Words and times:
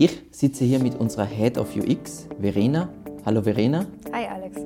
Ich 0.00 0.16
sitze 0.30 0.64
hier 0.64 0.78
mit 0.78 0.94
unserer 0.94 1.24
Head 1.24 1.58
of 1.58 1.74
UX, 1.74 2.28
Verena. 2.40 2.88
Hallo 3.26 3.42
Verena. 3.42 3.84
Hi 4.12 4.26
Alex. 4.28 4.60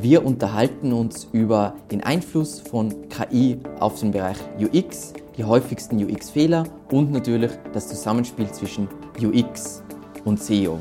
Wir 0.00 0.26
unterhalten 0.26 0.92
uns 0.92 1.28
über 1.30 1.76
den 1.92 2.02
Einfluss 2.02 2.58
von 2.58 2.92
KI 3.08 3.60
auf 3.78 4.00
den 4.00 4.10
Bereich 4.10 4.38
UX, 4.58 5.12
die 5.36 5.44
häufigsten 5.44 6.02
UX-Fehler 6.02 6.64
und 6.90 7.12
natürlich 7.12 7.52
das 7.72 7.86
Zusammenspiel 7.86 8.50
zwischen 8.50 8.88
UX 9.22 9.84
und 10.24 10.42
SEO. 10.42 10.80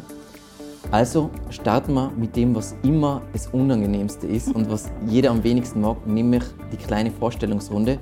Also 0.90 1.30
starten 1.52 1.94
wir 1.94 2.10
mit 2.18 2.36
dem, 2.36 2.56
was 2.56 2.76
immer 2.82 3.22
das 3.34 3.50
Unangenehmste 3.50 4.26
ist 4.26 4.48
und 4.56 4.68
was 4.72 4.90
jeder 5.06 5.30
am 5.30 5.44
wenigsten 5.44 5.80
mag, 5.80 6.08
nämlich 6.08 6.44
die 6.72 6.78
kleine 6.78 7.12
Vorstellungsrunde. 7.12 8.00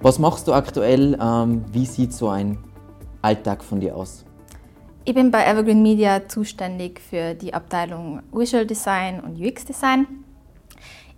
Was 0.00 0.20
machst 0.20 0.46
du 0.46 0.52
aktuell? 0.52 1.18
Ähm, 1.20 1.64
wie 1.72 1.86
sieht 1.86 2.12
so 2.12 2.28
ein 2.28 2.58
Alltag 3.20 3.64
von 3.64 3.80
dir 3.80 3.96
aus? 3.96 4.24
Ich 5.08 5.14
bin 5.14 5.30
bei 5.30 5.46
Evergreen 5.46 5.80
Media 5.80 6.28
zuständig 6.28 7.00
für 7.00 7.32
die 7.32 7.54
Abteilung 7.54 8.20
Visual 8.30 8.66
Design 8.66 9.20
und 9.20 9.40
UX 9.40 9.64
Design. 9.64 10.06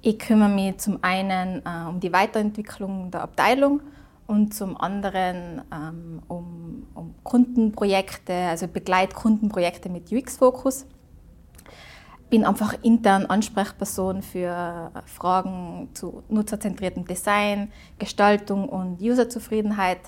Ich 0.01 0.17
kümmere 0.17 0.49
mich 0.49 0.79
zum 0.79 1.01
einen 1.03 1.61
äh, 1.67 1.89
um 1.89 1.99
die 1.99 2.13
Weiterentwicklung 2.13 3.11
der 3.11 3.23
Abteilung 3.23 3.81
und 4.29 4.55
zum 4.55 4.77
anderen 4.77 5.63
ähm, 5.75 6.23
um, 6.29 6.87
um, 6.95 7.17
Kundenprojekte, 7.25 8.33
also 8.33 8.69
begleite 8.69 9.17
Kundenprojekte 9.17 9.89
mit 9.89 10.13
UX-Fokus. 10.13 10.87
Bin 12.29 12.45
einfach 12.45 12.75
intern 12.83 13.27
Ansprechperson 13.27 14.23
für 14.23 14.93
Fragen 15.07 15.89
zu 15.95 16.23
nutzerzentriertem 16.29 17.07
Design, 17.07 17.73
Gestaltung 17.99 18.69
und 18.69 19.03
Userzufriedenheit. 19.03 19.99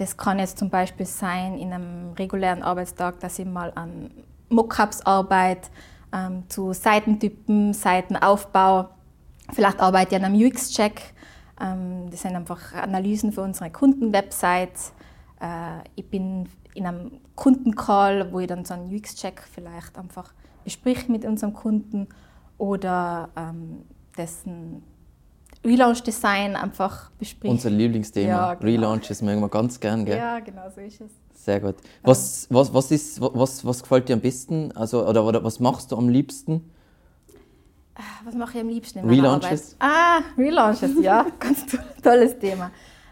Das 0.00 0.16
kann 0.16 0.38
jetzt 0.38 0.56
zum 0.56 0.70
Beispiel 0.70 1.04
sein 1.04 1.58
in 1.58 1.74
einem 1.74 2.14
regulären 2.14 2.62
Arbeitstag, 2.62 3.20
dass 3.20 3.38
ich 3.38 3.44
mal 3.44 3.70
an 3.74 4.10
Mockups 4.48 5.02
arbeite, 5.02 5.68
ähm, 6.10 6.44
zu 6.48 6.72
Seitentypen, 6.72 7.74
Seitenaufbau. 7.74 8.88
Vielleicht 9.52 9.78
arbeite 9.78 10.16
ich 10.16 10.22
an 10.22 10.32
einem 10.32 10.42
UX-Check. 10.42 11.02
Ähm, 11.60 12.08
das 12.10 12.22
sind 12.22 12.34
einfach 12.34 12.72
Analysen 12.72 13.30
für 13.30 13.42
unsere 13.42 13.68
Kundenwebsites. 13.68 14.94
Äh, 15.38 15.82
ich 15.96 16.08
bin 16.08 16.48
in 16.72 16.86
einem 16.86 17.20
Kundencall, 17.34 18.32
wo 18.32 18.40
ich 18.40 18.46
dann 18.46 18.64
so 18.64 18.72
einen 18.72 18.90
UX-Check 18.90 19.42
vielleicht 19.52 19.98
einfach 19.98 20.32
besprich 20.64 21.10
mit 21.10 21.26
unserem 21.26 21.52
Kunden 21.52 22.08
oder 22.56 23.28
ähm, 23.36 23.84
dessen 24.16 24.82
Relaunch-Design 25.64 26.56
einfach 26.56 27.10
besprechen. 27.18 27.56
Unser 27.56 27.70
Lieblingsthema, 27.70 28.28
ja, 28.28 28.54
genau. 28.54 28.64
Relaunches 28.64 29.20
mögen 29.20 29.40
wir 29.40 29.48
ganz 29.48 29.78
gern, 29.78 30.04
gell? 30.04 30.16
Ja, 30.16 30.40
genau, 30.40 30.70
so 30.74 30.80
ist 30.80 31.00
es. 31.00 31.10
Sehr 31.34 31.60
gut. 31.60 31.76
Was, 32.02 32.46
was, 32.50 32.72
was, 32.72 32.90
ist, 32.90 33.20
was, 33.20 33.64
was 33.64 33.82
gefällt 33.82 34.08
dir 34.08 34.14
am 34.14 34.20
besten? 34.20 34.72
Also, 34.72 35.06
oder, 35.06 35.24
oder 35.24 35.44
was 35.44 35.60
machst 35.60 35.92
du 35.92 35.96
am 35.96 36.08
liebsten? 36.08 36.70
Ah, 37.94 38.02
was 38.24 38.34
mache 38.34 38.58
ich 38.58 38.60
am 38.62 38.68
liebsten 38.68 39.00
in 39.00 39.06
meiner 39.06 39.22
Relaunches? 39.22 39.76
Arbeit? 39.78 40.24
Ah, 40.38 40.40
Relaunches, 40.40 40.90
ja, 41.02 41.26
ganz 41.38 41.66
tolles 42.02 42.38
Thema. 42.38 42.70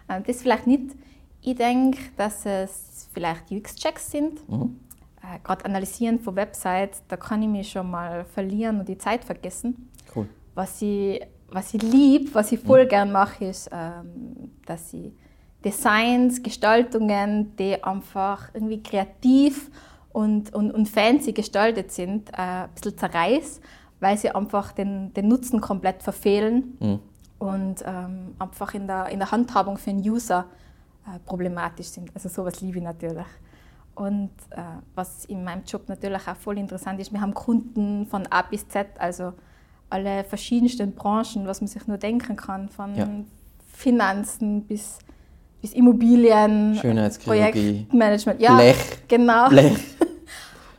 Ähm, 0.08 0.22
das 0.26 0.40
vielleicht 0.40 0.66
nicht. 0.66 0.94
Ich 1.42 1.54
denke, 1.54 1.98
dass 2.16 2.46
es 2.46 3.08
vielleicht 3.12 3.50
UX-Checks 3.50 4.10
sind. 4.10 4.48
Mhm. 4.48 4.78
Äh, 5.22 5.38
Gerade 5.44 5.64
analysieren 5.66 6.18
von 6.18 6.36
Websites, 6.36 7.02
da 7.08 7.16
kann 7.16 7.42
ich 7.42 7.48
mich 7.48 7.70
schon 7.70 7.90
mal 7.90 8.24
verlieren 8.24 8.80
und 8.80 8.88
die 8.88 8.98
Zeit 8.98 9.24
vergessen. 9.24 9.90
Cool. 10.14 10.28
Was 10.54 10.80
ich 10.80 11.20
was 11.50 11.74
ich 11.74 11.82
liebe, 11.82 12.34
was 12.34 12.52
ich 12.52 12.60
voll 12.60 12.84
mhm. 12.84 12.88
gern 12.88 13.12
mache, 13.12 13.46
ist, 13.46 13.70
ähm, 13.72 14.52
dass 14.66 14.92
ich 14.92 15.12
Designs, 15.64 16.42
Gestaltungen, 16.42 17.56
die 17.56 17.82
einfach 17.82 18.50
irgendwie 18.54 18.82
kreativ 18.82 19.70
und, 20.12 20.54
und, 20.54 20.70
und 20.70 20.88
fancy 20.88 21.32
gestaltet 21.32 21.90
sind, 21.90 22.30
äh, 22.30 22.36
ein 22.36 22.70
bisschen 22.74 22.96
zerreiß, 22.96 23.60
weil 24.00 24.16
sie 24.16 24.30
einfach 24.30 24.72
den, 24.72 25.12
den 25.14 25.28
Nutzen 25.28 25.60
komplett 25.60 26.02
verfehlen 26.02 26.76
mhm. 26.80 26.98
und 27.38 27.82
ähm, 27.84 28.34
einfach 28.38 28.74
in 28.74 28.86
der, 28.86 29.06
in 29.08 29.18
der 29.18 29.30
Handhabung 29.30 29.78
für 29.78 29.90
den 29.90 30.00
User 30.00 30.46
äh, 31.06 31.18
problematisch 31.20 31.88
sind. 31.88 32.10
Also 32.14 32.28
sowas 32.28 32.60
liebe 32.60 32.78
ich 32.78 32.84
natürlich. 32.84 33.26
Und 33.94 34.30
äh, 34.50 34.62
was 34.94 35.24
in 35.24 35.42
meinem 35.42 35.64
Job 35.64 35.88
natürlich 35.88 36.28
auch 36.28 36.36
voll 36.36 36.56
interessant 36.56 37.00
ist, 37.00 37.12
wir 37.12 37.20
haben 37.20 37.34
Kunden 37.34 38.06
von 38.06 38.28
A 38.28 38.42
bis 38.42 38.68
Z, 38.68 38.86
also 38.98 39.32
alle 39.90 40.24
verschiedensten 40.24 40.92
Branchen, 40.92 41.46
was 41.46 41.60
man 41.60 41.68
sich 41.68 41.86
nur 41.86 41.98
denken 41.98 42.36
kann, 42.36 42.68
von 42.68 42.94
ja. 42.94 43.08
Finanzen 43.72 44.62
bis, 44.64 44.98
bis 45.60 45.72
Immobilien, 45.72 46.78
Projektmanagement. 47.24 48.40
Ja, 48.40 48.56
Blech. 48.56 48.76
genau. 49.08 49.48
Blech. 49.48 49.78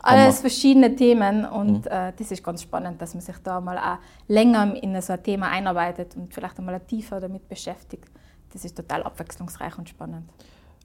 Alles 0.02 0.40
verschiedene 0.40 0.96
Themen 0.96 1.44
und 1.44 1.84
mhm. 1.84 1.90
äh, 1.90 2.12
das 2.16 2.30
ist 2.30 2.42
ganz 2.42 2.62
spannend, 2.62 3.02
dass 3.02 3.12
man 3.12 3.20
sich 3.20 3.36
da 3.44 3.60
mal 3.60 3.76
auch 3.76 3.98
länger 4.28 4.74
in 4.82 4.98
so 5.02 5.12
ein 5.12 5.22
Thema 5.22 5.48
einarbeitet 5.50 6.16
und 6.16 6.32
vielleicht 6.32 6.58
einmal 6.58 6.80
tiefer 6.80 7.20
damit 7.20 7.46
beschäftigt. 7.46 8.06
Das 8.50 8.64
ist 8.64 8.76
total 8.76 9.02
abwechslungsreich 9.02 9.76
und 9.76 9.90
spannend. 9.90 10.24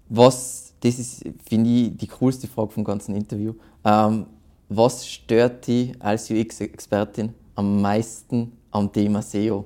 Was, 0.09 0.73
das 0.81 0.99
ist, 0.99 1.23
finde 1.47 1.69
ich, 1.69 1.97
die 1.97 2.07
coolste 2.07 2.47
Frage 2.47 2.71
vom 2.71 2.83
ganzen 2.83 3.15
Interview. 3.15 3.53
Ähm, 3.85 4.25
was 4.67 5.07
stört 5.07 5.65
dich 5.65 5.99
als 6.01 6.29
UX-Expertin 6.29 7.33
am 7.55 7.81
meisten 7.81 8.51
am 8.71 8.91
Thema 8.91 9.21
SEO? 9.21 9.65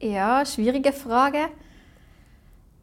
Ja, 0.00 0.44
schwierige 0.44 0.92
Frage. 0.92 1.48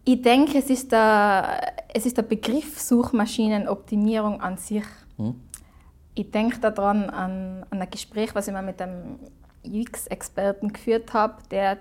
Ich 0.04 0.22
denke, 0.22 0.60
es 0.60 0.70
ist 0.70 0.92
der, 0.92 1.74
es 1.94 2.06
ist 2.06 2.18
der 2.18 2.24
Begriff 2.24 2.80
Suchmaschinenoptimierung 2.80 4.40
an 4.42 4.58
sich. 4.58 4.86
Hm. 5.18 5.36
Ich 6.14 6.32
denke 6.32 6.60
daran 6.60 7.10
an, 7.10 7.66
an 7.70 7.82
ein 7.82 7.90
Gespräch, 7.90 8.36
was 8.36 8.48
ich 8.48 8.54
mal 8.54 8.62
mit 8.62 8.82
einem 8.82 9.20
UX-Experten 9.66 10.72
geführt 10.72 11.14
habe, 11.14 11.36
der 11.50 11.78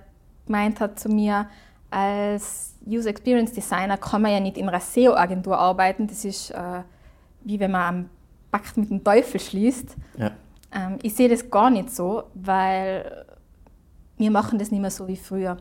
gemeint 0.46 0.80
hat 0.80 0.98
zu 0.98 1.08
mir, 1.08 1.48
als 1.90 2.74
User 2.86 3.10
Experience 3.10 3.52
Designer 3.52 3.96
kann 3.96 4.22
man 4.22 4.32
ja 4.32 4.40
nicht 4.40 4.58
in 4.58 4.68
einer 4.68 4.80
SEO-Agentur 4.80 5.56
arbeiten. 5.56 6.08
Das 6.08 6.24
ist 6.24 6.50
äh, 6.50 6.82
wie 7.44 7.60
wenn 7.60 7.70
man 7.70 7.94
einen 7.94 8.10
Pakt 8.50 8.76
mit 8.76 8.90
dem 8.90 9.04
Teufel 9.04 9.38
schließt. 9.38 9.96
Ja. 10.18 10.32
Ähm, 10.74 10.98
ich 11.02 11.14
sehe 11.14 11.28
das 11.28 11.50
gar 11.50 11.70
nicht 11.70 11.90
so, 11.90 12.24
weil 12.34 13.24
wir 14.16 14.30
machen 14.30 14.58
das 14.58 14.70
nicht 14.70 14.80
mehr 14.80 14.90
so 14.90 15.08
wie 15.08 15.16
früher. 15.16 15.56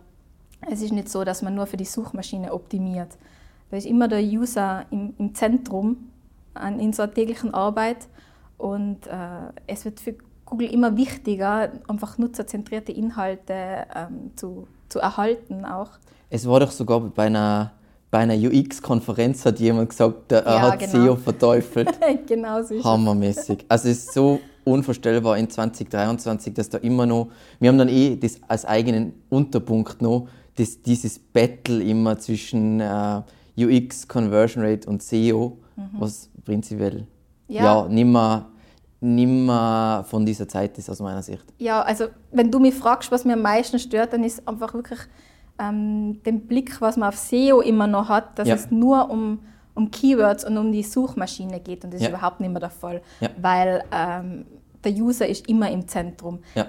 Es 0.69 0.81
ist 0.81 0.91
nicht 0.91 1.09
so, 1.09 1.23
dass 1.23 1.41
man 1.41 1.55
nur 1.55 1.67
für 1.67 1.77
die 1.77 1.85
Suchmaschine 1.85 2.53
optimiert. 2.53 3.17
Da 3.69 3.77
ist 3.77 3.85
immer 3.85 4.07
der 4.07 4.21
User 4.21 4.85
im, 4.91 5.13
im 5.17 5.35
Zentrum 5.35 6.09
an, 6.53 6.79
in 6.79 6.93
so 6.93 7.03
einer 7.03 7.13
täglichen 7.13 7.53
Arbeit 7.53 8.07
und 8.57 9.07
äh, 9.07 9.51
es 9.67 9.83
wird 9.85 9.99
für 9.99 10.15
Google 10.45 10.71
immer 10.71 10.95
wichtiger, 10.95 11.71
einfach 11.87 12.17
nutzerzentrierte 12.17 12.91
Inhalte 12.91 13.87
ähm, 13.95 14.31
zu, 14.35 14.67
zu 14.89 14.99
erhalten 14.99 15.65
auch. 15.65 15.89
Es 16.29 16.47
war 16.47 16.59
doch 16.59 16.71
sogar 16.71 16.99
bei 16.99 17.25
einer, 17.25 17.71
bei 18.11 18.19
einer 18.19 18.35
UX-Konferenz 18.35 19.45
hat 19.45 19.59
jemand 19.59 19.89
gesagt, 19.89 20.31
er 20.31 20.45
ja, 20.45 20.61
hat 20.61 20.79
genau. 20.79 20.91
SEO 20.91 21.15
verteufelt. 21.15 21.89
genau 22.27 22.61
so 22.61 22.83
Hammermäßig. 22.83 23.65
Also 23.67 23.89
es 23.89 24.05
ist 24.05 24.13
so 24.13 24.39
unvorstellbar 24.65 25.37
in 25.37 25.49
2023, 25.49 26.53
dass 26.53 26.69
da 26.69 26.77
immer 26.79 27.05
noch, 27.05 27.29
wir 27.59 27.69
haben 27.69 27.77
dann 27.77 27.89
eh 27.89 28.15
das 28.15 28.39
als 28.47 28.65
eigenen 28.65 29.13
Unterpunkt 29.29 30.01
noch, 30.01 30.27
das, 30.55 30.81
dieses 30.81 31.19
Battle 31.19 31.83
immer 31.83 32.17
zwischen 32.19 32.79
äh, 32.79 33.21
UX, 33.57 34.07
Conversion 34.07 34.63
Rate 34.63 34.89
und 34.89 35.01
SEO, 35.01 35.57
mhm. 35.75 35.89
was 35.93 36.29
prinzipiell 36.45 37.07
ja, 37.47 37.63
ja 37.63 37.87
nimmer, 37.87 38.47
nimmer 38.99 40.05
von 40.07 40.25
dieser 40.25 40.47
Zeit 40.47 40.77
ist 40.77 40.89
aus 40.89 40.99
meiner 40.99 41.21
Sicht. 41.21 41.45
Ja, 41.57 41.81
also 41.81 42.05
wenn 42.31 42.51
du 42.51 42.59
mich 42.59 42.73
fragst, 42.73 43.11
was 43.11 43.25
mir 43.25 43.33
am 43.33 43.41
meisten 43.41 43.79
stört, 43.79 44.13
dann 44.13 44.23
ist 44.23 44.47
einfach 44.47 44.73
wirklich 44.73 44.99
ähm, 45.59 46.21
den 46.23 46.47
Blick, 46.47 46.81
was 46.81 46.97
man 46.97 47.09
auf 47.09 47.17
SEO 47.17 47.61
immer 47.61 47.87
noch 47.87 48.09
hat, 48.09 48.37
dass 48.39 48.47
ja. 48.47 48.55
es 48.55 48.71
nur 48.71 49.09
um 49.09 49.39
um 49.75 49.89
Keywords 49.91 50.45
und 50.45 50.57
um 50.57 50.71
die 50.71 50.83
Suchmaschine 50.83 51.59
geht 51.59 51.83
und 51.83 51.93
das 51.93 52.01
ja. 52.01 52.07
ist 52.07 52.13
überhaupt 52.13 52.39
nicht 52.39 52.51
mehr 52.51 52.59
der 52.59 52.69
Fall, 52.69 53.01
ja. 53.19 53.29
weil 53.39 53.83
ähm, 53.91 54.45
der 54.83 54.91
User 54.91 55.27
ist 55.27 55.47
immer 55.47 55.71
im 55.71 55.87
Zentrum. 55.87 56.39
Ja. 56.55 56.67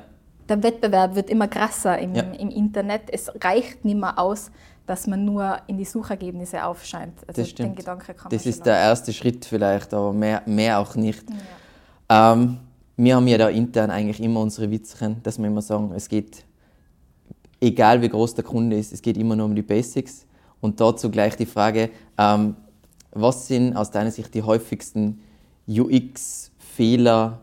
Der 0.48 0.62
Wettbewerb 0.62 1.14
wird 1.14 1.30
immer 1.30 1.48
krasser 1.48 1.98
im, 1.98 2.14
im, 2.14 2.50
Internet. 2.50 3.02
Es 3.10 3.30
reicht 3.42 3.84
nicht 3.84 3.98
mehr 3.98 4.18
aus, 4.18 4.50
dass 4.86 5.06
man 5.06 5.24
nur 5.24 5.58
in 5.66 5.78
die 5.78 5.86
Suchergebnisse 5.86 6.62
aufscheint. 6.64 7.14
Also 7.26 7.40
das 7.40 7.50
stimmt. 7.50 7.82
Das 8.28 8.44
ist 8.44 8.66
der 8.66 8.76
erste 8.76 9.12
Schritt 9.12 9.46
vielleicht, 9.46 9.94
aber 9.94 10.12
mehr, 10.12 10.42
mehr 10.44 10.78
auch 10.78 10.94
nicht. 10.96 11.24
Ähm, 12.10 12.58
wir 12.96 13.16
haben 13.16 13.26
ja 13.26 13.38
da 13.38 13.48
intern 13.48 13.90
eigentlich 13.90 14.22
immer 14.22 14.40
unsere 14.40 14.70
Witzchen, 14.70 15.22
dass 15.22 15.38
wir 15.38 15.46
immer 15.46 15.62
sagen, 15.62 15.92
es 15.96 16.08
geht, 16.08 16.44
egal 17.60 18.02
wie 18.02 18.08
groß 18.10 18.34
der 18.34 18.44
Kunde 18.44 18.78
ist, 18.78 18.92
es 18.92 19.00
geht 19.00 19.16
immer 19.16 19.34
nur 19.34 19.46
um 19.46 19.54
die 19.54 19.62
Basics. 19.62 20.26
Und 20.60 20.80
dazu 20.80 21.10
gleich 21.10 21.36
die 21.36 21.46
Frage, 21.46 21.90
ähm, 22.18 22.56
was 23.14 23.46
sind 23.46 23.76
aus 23.76 23.90
deiner 23.90 24.10
Sicht 24.10 24.34
die 24.34 24.42
häufigsten 24.42 25.20
UX-Fehler 25.68 27.40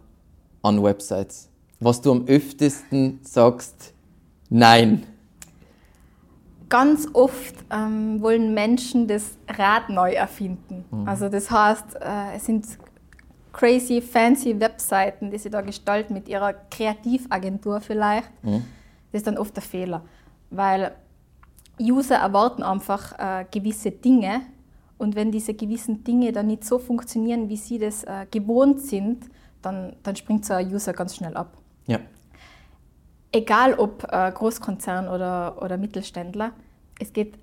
an 0.62 0.84
Websites? 0.84 1.50
Was 1.80 2.02
du 2.02 2.12
am 2.12 2.28
öftesten 2.28 3.20
sagst, 3.24 3.94
nein. 4.50 5.04
Ganz 6.70 7.08
oft 7.14 7.56
ähm, 7.72 8.22
wollen 8.22 8.54
Menschen 8.54 9.08
das 9.08 9.38
Rad 9.48 9.90
neu 9.90 10.12
erfinden. 10.12 10.86
Mhm. 10.92 11.08
Also 11.08 11.28
das 11.28 11.50
heißt, 11.50 11.96
äh, 12.00 12.36
es 12.36 12.46
sind 12.46 12.66
crazy, 13.52 14.02
fancy 14.02 14.58
Webseiten, 14.60 15.32
die 15.32 15.38
sie 15.38 15.50
da 15.50 15.62
gestalten 15.62 16.14
mit 16.14 16.30
ihrer 16.30 16.54
Kreativagentur 16.54 17.82
vielleicht, 17.82 18.32
mhm. 18.44 18.64
das 19.12 19.20
ist 19.20 19.28
dann 19.28 19.38
oft 19.38 19.56
der 19.56 19.64
Fehler. 19.64 20.04
Weil 20.50 20.94
User 21.80 22.16
erwarten 22.16 22.64
einfach 22.64 23.18
äh, 23.18 23.46
gewisse 23.50 23.92
Dinge 23.92 24.42
und 25.02 25.16
wenn 25.16 25.32
diese 25.32 25.56
gewissen 25.56 26.04
Dinge 26.04 26.32
dann 26.32 26.46
nicht 26.46 26.64
so 26.64 26.78
funktionieren, 26.78 27.50
wie 27.50 27.58
sie 27.58 27.80
das 27.80 28.04
äh, 28.04 28.28
gewohnt 28.30 28.82
sind, 28.82 29.26
dann, 29.64 29.96
dann 30.04 30.16
springt 30.16 30.46
so 30.46 30.54
ein 30.54 30.72
User 30.72 30.94
ganz 30.94 31.16
schnell 31.16 31.36
ab. 31.36 31.58
Ja. 31.88 32.00
Egal 33.32 33.74
ob 33.74 34.08
äh, 34.12 34.32
Großkonzern 34.32 35.08
oder, 35.08 35.60
oder 35.60 35.78
Mittelständler, 35.78 36.52
es 37.00 37.12
geht 37.12 37.34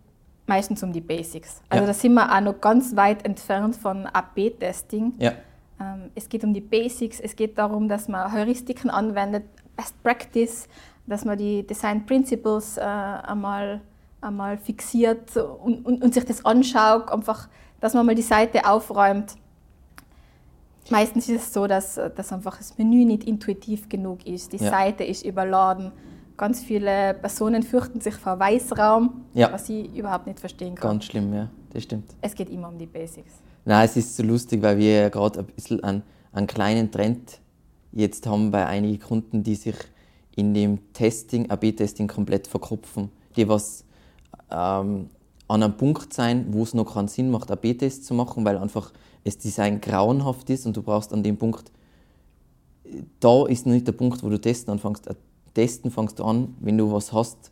meistens 0.47 0.85
um 0.85 0.93
die 0.93 1.01
Basics. 1.01 1.61
Also 1.69 1.83
ja. 1.83 1.89
da 1.89 1.95
sind 1.95 2.15
wir 2.15 2.33
auch 2.33 2.41
noch 2.41 2.61
ganz 2.61 2.95
weit 2.95 3.25
entfernt 3.25 3.75
von 3.75 4.07
AB-Testing. 4.07 5.15
Ja. 5.19 5.33
Ähm, 5.81 6.11
es 6.15 6.29
geht 6.29 6.45
um 6.45 6.55
die 6.55 6.61
Basics, 6.61 7.19
es 7.19 7.35
geht 7.35 7.59
darum, 7.59 7.89
dass 7.89 8.07
man 8.07 8.33
Heuristiken 8.33 8.89
anwendet, 8.89 9.45
Best 9.77 10.01
Practice, 10.05 10.69
dass 11.09 11.25
man 11.25 11.37
die 11.37 11.67
Design 11.67 12.07
Principles 12.07 12.77
äh, 12.77 12.83
einmal, 12.83 13.81
einmal 14.21 14.59
fixiert 14.59 15.37
und, 15.37 15.85
und, 15.85 16.03
und, 16.03 16.15
sich 16.15 16.25
das 16.25 16.45
anschaut, 16.45 17.11
einfach, 17.11 17.49
dass 17.81 17.95
man 17.95 18.07
mal 18.07 18.15
die 18.15 18.23
Seite 18.23 18.69
aufräumt. 18.69 19.37
Meistens 20.91 21.29
ist 21.29 21.43
es 21.43 21.53
so, 21.53 21.67
dass, 21.67 22.01
dass 22.17 22.33
einfach 22.33 22.57
das 22.57 22.79
Menü 22.79 23.05
nicht 23.05 23.25
intuitiv 23.25 23.89
genug 23.89 24.27
ist. 24.27 24.53
Die 24.53 24.57
ja. 24.57 24.71
Seite 24.71 25.05
ist 25.05 25.25
überladen. 25.25 25.93
Ganz 26.37 26.63
viele 26.63 27.15
Personen 27.15 27.63
fürchten 27.63 28.01
sich 28.01 28.15
vor 28.15 28.39
Weißraum, 28.39 29.25
ja. 29.35 29.53
was 29.53 29.69
ich 29.69 29.95
überhaupt 29.95 30.27
nicht 30.27 30.41
verstehen 30.41 30.75
kann. 30.75 30.93
Ganz 30.93 31.05
schlimm, 31.05 31.35
ja, 31.35 31.51
das 31.71 31.83
stimmt. 31.83 32.15
Es 32.21 32.35
geht 32.35 32.49
immer 32.49 32.69
um 32.69 32.79
die 32.79 32.87
Basics. 32.87 33.35
Nein, 33.65 33.85
es 33.85 33.97
ist 33.97 34.17
so 34.17 34.23
lustig, 34.23 34.63
weil 34.63 34.79
wir 34.79 35.03
ja 35.03 35.09
gerade 35.09 35.41
ein 35.41 35.47
bisschen 35.47 35.83
einen, 35.85 36.03
einen 36.33 36.47
kleinen 36.47 36.91
Trend 36.91 37.41
jetzt 37.93 38.27
haben 38.27 38.51
bei 38.51 38.67
einigen 38.67 39.01
Kunden, 39.03 39.43
die 39.43 39.57
sich 39.57 39.75
in 40.37 40.55
dem 40.55 40.93
Testing, 40.93 41.51
AB-Testing 41.51 42.07
komplett 42.07 42.47
verkopfen. 42.47 43.11
Die 43.37 43.49
was 43.49 43.85
ähm, 44.51 45.11
an 45.49 45.63
einem 45.63 45.77
Punkt 45.77 46.13
sein, 46.13 46.47
wo 46.51 46.63
es 46.63 46.75
noch 46.75 46.95
keinen 46.95 47.09
Sinn 47.09 47.31
macht, 47.31 47.51
AB-Tests 47.51 48.07
zu 48.07 48.15
machen, 48.15 48.45
weil 48.45 48.59
einfach 48.59 48.93
das 49.25 49.39
Design 49.39 49.81
grauenhaft 49.81 50.49
ist 50.51 50.67
und 50.67 50.77
du 50.77 50.83
brauchst 50.83 51.13
an 51.13 51.23
dem 51.23 51.37
Punkt, 51.37 51.71
da 53.21 53.47
ist 53.47 53.67
noch 53.67 53.73
nicht 53.73 53.87
der 53.87 53.93
Punkt, 53.93 54.23
wo 54.23 54.29
du 54.29 54.41
testen 54.41 54.73
anfängst. 54.73 55.07
Äh, 55.07 55.15
testen 55.55 55.91
fängst 55.91 56.19
du 56.19 56.25
an, 56.25 56.55
wenn 56.61 56.79
du 56.79 56.93
was 56.93 57.13
hast, 57.13 57.51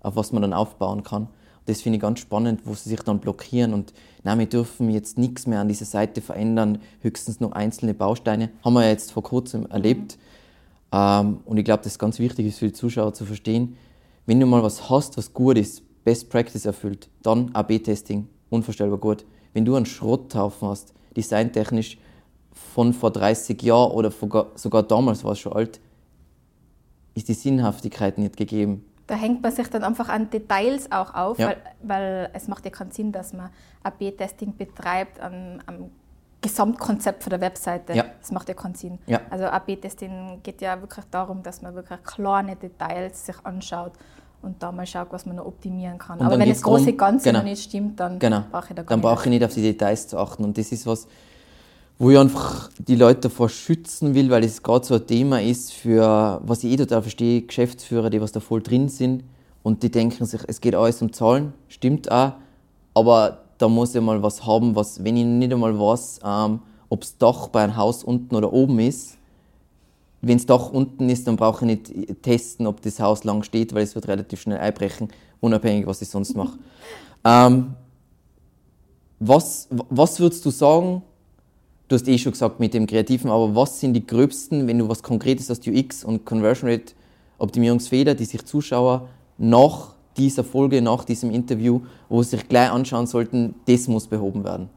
auf 0.00 0.16
was 0.16 0.32
man 0.32 0.42
dann 0.42 0.52
aufbauen 0.52 1.02
kann. 1.02 1.28
Das 1.66 1.80
finde 1.80 1.96
ich 1.96 2.02
ganz 2.02 2.20
spannend, 2.20 2.60
wo 2.64 2.74
sie 2.74 2.90
sich 2.90 3.00
dann 3.00 3.18
blockieren 3.18 3.74
und 3.74 3.92
nein, 4.22 4.38
wir 4.38 4.46
dürfen 4.46 4.88
jetzt 4.90 5.18
nichts 5.18 5.48
mehr 5.48 5.60
an 5.60 5.68
dieser 5.68 5.84
Seite 5.84 6.20
verändern, 6.20 6.78
höchstens 7.00 7.40
noch 7.40 7.52
einzelne 7.52 7.92
Bausteine. 7.92 8.50
Haben 8.64 8.74
wir 8.74 8.84
ja 8.84 8.90
jetzt 8.90 9.10
vor 9.10 9.24
kurzem 9.24 9.66
erlebt. 9.66 10.16
Ähm, 10.92 11.38
und 11.44 11.56
ich 11.56 11.64
glaube, 11.64 11.82
das 11.82 11.92
ist 11.92 11.98
ganz 11.98 12.20
wichtig 12.20 12.46
ist 12.46 12.58
für 12.58 12.66
die 12.66 12.72
Zuschauer 12.72 13.14
zu 13.14 13.24
verstehen, 13.24 13.76
wenn 14.26 14.38
du 14.38 14.46
mal 14.46 14.62
was 14.62 14.90
hast, 14.90 15.16
was 15.16 15.32
gut 15.32 15.58
ist, 15.58 15.82
Best 16.06 16.30
Practice 16.30 16.64
erfüllt, 16.64 17.10
dann 17.24 17.50
AB-Testing, 17.52 18.28
unvorstellbar 18.48 18.98
gut. 18.98 19.26
Wenn 19.54 19.64
du 19.64 19.74
einen 19.74 19.86
Schrotthaufen 19.86 20.68
hast, 20.68 20.94
designtechnisch 21.16 21.98
von 22.52 22.92
vor 22.92 23.10
30 23.10 23.60
Jahren 23.60 23.90
oder 23.90 24.12
sogar 24.54 24.84
damals 24.84 25.24
war 25.24 25.32
es 25.32 25.40
schon 25.40 25.52
alt, 25.52 25.80
ist 27.14 27.28
die 27.28 27.34
Sinnhaftigkeit 27.34 28.18
nicht 28.18 28.36
gegeben. 28.36 28.84
Da 29.08 29.16
hängt 29.16 29.42
man 29.42 29.50
sich 29.50 29.66
dann 29.66 29.82
einfach 29.82 30.08
an 30.08 30.30
Details 30.30 30.92
auch 30.92 31.12
auf, 31.12 31.40
ja. 31.40 31.48
weil, 31.48 31.56
weil, 31.82 32.30
es 32.34 32.46
macht 32.46 32.64
ja 32.64 32.70
keinen 32.70 32.92
Sinn, 32.92 33.10
dass 33.10 33.32
man 33.32 33.50
AB-Testing 33.82 34.56
betreibt 34.56 35.18
am, 35.18 35.58
am 35.66 35.90
Gesamtkonzept 36.40 37.24
von 37.24 37.30
der 37.30 37.40
Webseite. 37.40 37.94
Ja. 37.94 38.04
Das 38.20 38.30
macht 38.30 38.48
ja 38.48 38.54
keinen 38.54 38.76
Sinn. 38.76 39.00
Ja. 39.08 39.22
Also 39.28 39.46
AB-Testing 39.46 40.38
geht 40.44 40.60
ja 40.60 40.80
wirklich 40.80 41.04
darum, 41.10 41.42
dass 41.42 41.62
man 41.62 41.74
wirklich 41.74 42.00
kleine 42.04 42.54
Details 42.54 43.26
sich 43.26 43.36
anschaut 43.42 43.94
und 44.42 44.62
da 44.62 44.70
mal 44.72 44.86
schaut, 44.86 45.08
was 45.10 45.26
man 45.26 45.36
noch 45.36 45.46
optimieren 45.46 45.98
kann. 45.98 46.18
Und 46.18 46.26
Aber 46.26 46.38
wenn 46.38 46.48
das 46.48 46.62
große 46.62 46.92
Ganze 46.92 47.28
genau. 47.28 47.38
noch 47.40 47.44
nicht 47.44 47.62
stimmt, 47.62 47.98
dann 47.98 48.18
genau. 48.18 48.44
brauche 48.50 48.68
ich 48.70 48.74
da 48.76 48.82
gar 48.82 48.84
Dann 48.84 49.00
brauche 49.00 49.24
ich 49.24 49.30
nicht 49.30 49.44
auf 49.44 49.54
die 49.54 49.62
Details 49.62 50.08
zu 50.08 50.18
achten. 50.18 50.44
Und 50.44 50.56
das 50.56 50.72
ist 50.72 50.86
was, 50.86 51.06
wo 51.98 52.10
ich 52.10 52.18
einfach 52.18 52.70
die 52.78 52.94
Leute 52.96 53.22
davor 53.22 53.48
schützen 53.48 54.14
will, 54.14 54.30
weil 54.30 54.44
es 54.44 54.62
gerade 54.62 54.84
so 54.84 54.94
ein 54.94 55.06
Thema 55.06 55.40
ist 55.40 55.72
für, 55.72 56.40
was 56.44 56.62
ich 56.62 56.72
eh 56.72 56.76
total 56.76 57.02
verstehe, 57.02 57.42
Geschäftsführer, 57.42 58.10
die 58.10 58.20
was 58.20 58.32
da 58.32 58.40
voll 58.40 58.62
drin 58.62 58.88
sind 58.88 59.24
und 59.62 59.82
die 59.82 59.90
denken 59.90 60.26
sich, 60.26 60.40
es 60.46 60.60
geht 60.60 60.74
alles 60.74 61.00
um 61.00 61.12
Zahlen, 61.12 61.54
stimmt 61.68 62.10
auch, 62.10 62.32
aber 62.94 63.38
da 63.58 63.68
muss 63.68 63.94
ich 63.94 64.00
mal 64.02 64.22
was 64.22 64.46
haben, 64.46 64.76
was, 64.76 65.02
wenn 65.02 65.16
ich 65.16 65.24
nicht 65.24 65.52
einmal 65.52 65.78
weiß, 65.78 66.20
ähm, 66.22 66.60
ob 66.90 67.00
das 67.00 67.16
Dach 67.16 67.48
bei 67.48 67.64
einem 67.64 67.76
Haus 67.76 68.04
unten 68.04 68.36
oder 68.36 68.52
oben 68.52 68.78
ist, 68.78 69.15
wenn 70.20 70.38
das 70.38 70.46
Dach 70.46 70.70
unten 70.70 71.08
ist, 71.08 71.26
dann 71.26 71.36
brauche 71.36 71.64
ich 71.64 71.90
nicht 71.90 72.22
testen, 72.22 72.66
ob 72.66 72.80
das 72.82 73.00
Haus 73.00 73.24
lang 73.24 73.42
steht, 73.42 73.74
weil 73.74 73.82
es 73.82 73.94
wird 73.94 74.08
relativ 74.08 74.40
schnell 74.40 74.58
einbrechen, 74.58 75.08
unabhängig, 75.40 75.86
was 75.86 76.02
ich 76.02 76.08
sonst 76.08 76.34
mache. 76.36 76.58
ähm, 77.24 77.74
was, 79.18 79.68
was 79.70 80.20
würdest 80.20 80.44
du 80.44 80.50
sagen, 80.50 81.02
du 81.88 81.94
hast 81.94 82.06
eh 82.08 82.18
schon 82.18 82.32
gesagt 82.32 82.60
mit 82.60 82.74
dem 82.74 82.86
Kreativen, 82.86 83.30
aber 83.30 83.54
was 83.54 83.80
sind 83.80 83.94
die 83.94 84.06
gröbsten, 84.06 84.66
wenn 84.66 84.78
du 84.78 84.88
was 84.88 85.02
Konkretes 85.02 85.48
hast, 85.48 85.66
UX 85.66 86.04
und 86.04 86.24
Conversion 86.24 86.70
Rate 86.70 86.92
Optimierungsfehler, 87.38 88.14
die 88.14 88.24
sich 88.24 88.44
Zuschauer 88.44 89.08
nach 89.38 89.94
dieser 90.16 90.44
Folge, 90.44 90.80
nach 90.80 91.04
diesem 91.04 91.30
Interview, 91.30 91.82
wo 92.08 92.22
sie 92.22 92.30
sich 92.30 92.48
gleich 92.48 92.70
anschauen 92.70 93.06
sollten, 93.06 93.54
das 93.66 93.88
muss 93.88 94.06
behoben 94.06 94.44
werden? 94.44 94.70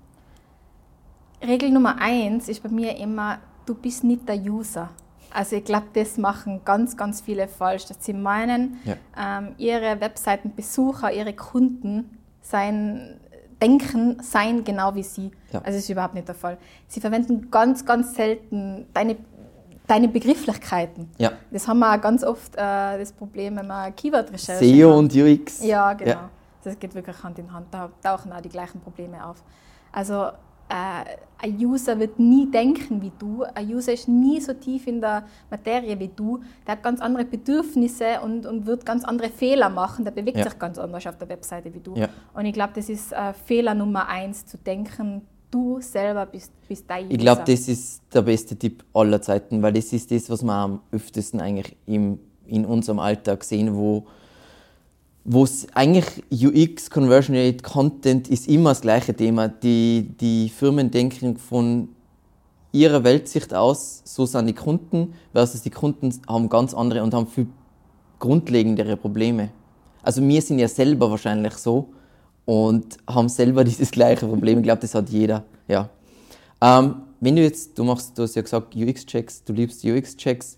Regel 1.41 1.71
Nummer 1.71 1.97
eins 1.99 2.49
ist 2.49 2.61
bei 2.61 2.69
mir 2.69 2.97
immer, 2.97 3.39
du 3.65 3.73
bist 3.73 4.03
nicht 4.03 4.27
der 4.27 4.37
User. 4.37 4.89
Also 5.33 5.55
ich 5.55 5.63
glaube, 5.63 5.87
das 5.93 6.17
machen 6.17 6.61
ganz, 6.65 6.97
ganz 6.97 7.21
viele 7.21 7.47
falsch, 7.47 7.85
dass 7.85 8.03
sie 8.03 8.13
meinen, 8.13 8.79
ja. 8.83 8.95
ähm, 9.17 9.55
ihre 9.57 9.99
Webseitenbesucher, 10.01 11.11
ihre 11.11 11.33
Kunden 11.33 12.17
seien 12.41 13.19
denken, 13.61 14.17
seien 14.21 14.63
genau 14.63 14.95
wie 14.95 15.03
sie. 15.03 15.31
Ja. 15.51 15.59
Also 15.59 15.77
das 15.77 15.83
ist 15.83 15.89
überhaupt 15.89 16.13
nicht 16.13 16.27
der 16.27 16.35
Fall. 16.35 16.57
Sie 16.87 16.99
verwenden 16.99 17.51
ganz, 17.51 17.85
ganz 17.85 18.15
selten 18.15 18.87
deine, 18.93 19.17
deine 19.87 20.07
Begrifflichkeiten. 20.07 21.09
Ja. 21.17 21.33
Das 21.51 21.67
haben 21.67 21.79
wir 21.79 21.93
auch 21.93 22.01
ganz 22.01 22.23
oft 22.23 22.55
äh, 22.55 22.97
das 22.97 23.11
Problem, 23.11 23.57
wenn 23.57 23.67
man 23.67 23.95
Keyword-Recherche 23.95 24.65
SEO 24.65 24.97
und 24.97 25.13
UX. 25.13 25.63
Ja, 25.63 25.93
genau. 25.93 26.11
Ja. 26.11 26.29
Das 26.63 26.77
geht 26.79 26.93
wirklich 26.95 27.21
Hand 27.23 27.39
in 27.39 27.51
Hand. 27.51 27.67
Da 27.71 27.89
tauchen 28.03 28.31
auch 28.31 28.41
die 28.41 28.49
gleichen 28.49 28.81
Probleme 28.81 29.25
auf. 29.25 29.43
Also 29.91 30.29
äh, 30.69 31.17
ein 31.41 31.57
User 31.57 31.97
wird 31.99 32.19
nie 32.19 32.49
denken 32.51 33.01
wie 33.01 33.11
du. 33.17 33.43
Ein 33.55 33.73
User 33.73 33.93
ist 33.93 34.07
nie 34.07 34.41
so 34.41 34.53
tief 34.53 34.87
in 34.87 34.99
der 34.99 35.23
Materie 35.49 35.97
wie 35.99 36.09
du. 36.13 36.41
Der 36.67 36.73
hat 36.73 36.83
ganz 36.83 36.99
andere 37.01 37.25
Bedürfnisse 37.25 38.19
und, 38.23 38.45
und 38.45 38.65
wird 38.65 38.85
ganz 38.85 39.03
andere 39.03 39.29
Fehler 39.29 39.69
machen. 39.69 40.03
Der 40.03 40.11
bewegt 40.11 40.37
ja. 40.37 40.43
sich 40.43 40.59
ganz 40.59 40.77
anders 40.77 41.07
auf 41.07 41.17
der 41.17 41.29
Webseite 41.29 41.73
wie 41.73 41.79
du. 41.79 41.95
Ja. 41.95 42.09
Und 42.33 42.45
ich 42.45 42.53
glaube, 42.53 42.73
das 42.75 42.89
ist 42.89 43.13
äh, 43.13 43.33
Fehler 43.33 43.73
Nummer 43.73 44.07
eins, 44.07 44.45
zu 44.45 44.57
denken, 44.57 45.21
du 45.49 45.79
selber 45.81 46.25
bist, 46.25 46.51
bist 46.67 46.85
dein 46.89 47.05
User. 47.05 47.13
Ich 47.13 47.19
glaube, 47.19 47.43
das 47.47 47.67
ist 47.67 48.01
der 48.13 48.21
beste 48.21 48.55
Tipp 48.57 48.83
aller 48.93 49.21
Zeiten, 49.21 49.61
weil 49.61 49.73
das 49.73 49.93
ist 49.93 50.11
das, 50.11 50.29
was 50.29 50.43
wir 50.43 50.53
am 50.53 50.81
öftesten 50.91 51.39
eigentlich 51.39 51.75
im, 51.85 52.19
in 52.45 52.65
unserem 52.65 52.99
Alltag 52.99 53.43
sehen, 53.43 53.75
wo 53.75 54.05
wo 55.25 55.43
es 55.43 55.67
eigentlich 55.73 56.23
UX, 56.31 56.89
Conversion 56.89 57.35
Rate, 57.35 57.63
Content 57.63 58.27
ist 58.29 58.47
immer 58.47 58.71
das 58.71 58.81
gleiche 58.81 59.13
Thema. 59.13 59.47
Die, 59.47 60.09
die 60.19 60.49
Firmen 60.49 60.91
denken 60.91 61.37
von 61.37 61.89
ihrer 62.71 63.03
Weltsicht 63.03 63.53
aus, 63.53 64.01
so 64.05 64.25
sind 64.25 64.47
die 64.47 64.53
Kunden, 64.53 65.13
versus 65.33 65.61
die 65.61 65.69
Kunden 65.69 66.13
haben 66.27 66.49
ganz 66.49 66.73
andere 66.73 67.03
und 67.03 67.13
haben 67.13 67.27
viel 67.27 67.47
grundlegendere 68.19 68.97
Probleme. 68.97 69.49
Also 70.03 70.25
wir 70.27 70.41
sind 70.41 70.59
ja 70.59 70.67
selber 70.67 71.09
wahrscheinlich 71.09 71.53
so 71.53 71.89
und 72.45 72.97
haben 73.07 73.29
selber 73.29 73.63
dieses 73.65 73.91
gleiche 73.91 74.27
Problem. 74.27 74.59
Ich 74.59 74.63
glaube, 74.63 74.81
das 74.81 74.95
hat 74.95 75.09
jeder. 75.09 75.43
Ja. 75.67 75.89
Ähm, 76.61 76.95
wenn 77.19 77.35
du 77.35 77.41
jetzt, 77.41 77.77
du 77.77 77.83
machst, 77.83 78.17
du 78.17 78.23
hast 78.23 78.35
ja 78.35 78.41
gesagt 78.41 78.75
UX-Checks, 78.75 79.43
du 79.43 79.53
liebst 79.53 79.83
UX-Checks, 79.83 80.57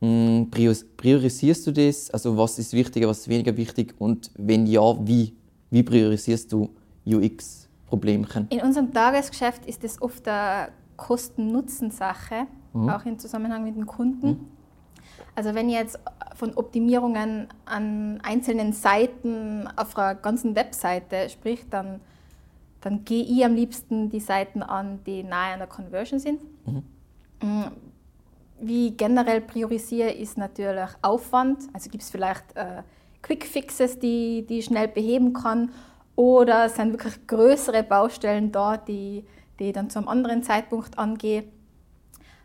priorisierst 0.00 1.66
du 1.66 1.72
das? 1.72 2.10
Also 2.10 2.36
was 2.36 2.58
ist 2.58 2.72
wichtiger, 2.72 3.08
was 3.08 3.20
ist 3.20 3.28
weniger 3.28 3.56
wichtig? 3.56 3.94
Und 3.98 4.30
wenn 4.36 4.66
ja, 4.66 4.94
wie? 5.06 5.34
Wie 5.70 5.82
priorisierst 5.82 6.52
du 6.52 6.70
UX-Problemchen? 7.04 8.46
In 8.50 8.60
unserem 8.60 8.92
Tagesgeschäft 8.92 9.66
ist 9.66 9.84
das 9.84 10.00
oft 10.00 10.26
eine 10.26 10.68
Kosten-Nutzen-Sache, 10.96 12.46
mhm. 12.72 12.88
auch 12.88 13.04
im 13.04 13.18
Zusammenhang 13.18 13.64
mit 13.64 13.76
den 13.76 13.86
Kunden. 13.86 14.28
Mhm. 14.28 14.40
Also 15.34 15.54
wenn 15.54 15.68
ich 15.68 15.74
jetzt 15.74 15.98
von 16.34 16.54
Optimierungen 16.54 17.48
an 17.64 18.20
einzelnen 18.22 18.72
Seiten 18.72 19.68
auf 19.76 19.96
einer 19.96 20.14
ganzen 20.14 20.54
Webseite 20.56 21.28
spricht, 21.28 21.72
dann, 21.72 22.00
dann 22.80 23.04
gehe 23.04 23.24
ich 23.24 23.44
am 23.44 23.54
liebsten 23.54 24.10
die 24.10 24.20
Seiten 24.20 24.62
an, 24.62 25.00
die 25.04 25.22
nahe 25.22 25.52
an 25.52 25.58
der 25.58 25.68
Conversion 25.68 26.18
sind. 26.18 26.40
Mhm. 26.66 26.82
Wie 28.60 28.90
generell 28.92 29.40
priorisiere, 29.40 30.10
ist 30.10 30.36
natürlich 30.36 30.90
Aufwand. 31.02 31.64
Also 31.72 31.90
gibt 31.90 32.02
es 32.02 32.10
vielleicht 32.10 32.56
äh, 32.56 32.82
Quick 33.22 33.44
Fixes, 33.44 33.98
die, 33.98 34.44
die 34.46 34.60
ich 34.60 34.66
schnell 34.66 34.88
beheben 34.88 35.32
kann, 35.32 35.70
oder 36.18 36.68
sind 36.68 36.92
wirklich 36.92 37.28
größere 37.28 37.84
Baustellen 37.84 38.50
da, 38.50 38.76
die, 38.76 39.24
die 39.60 39.68
ich 39.68 39.72
dann 39.72 39.88
zu 39.88 40.00
einem 40.00 40.08
anderen 40.08 40.42
Zeitpunkt 40.42 40.98
angehe. 40.98 41.44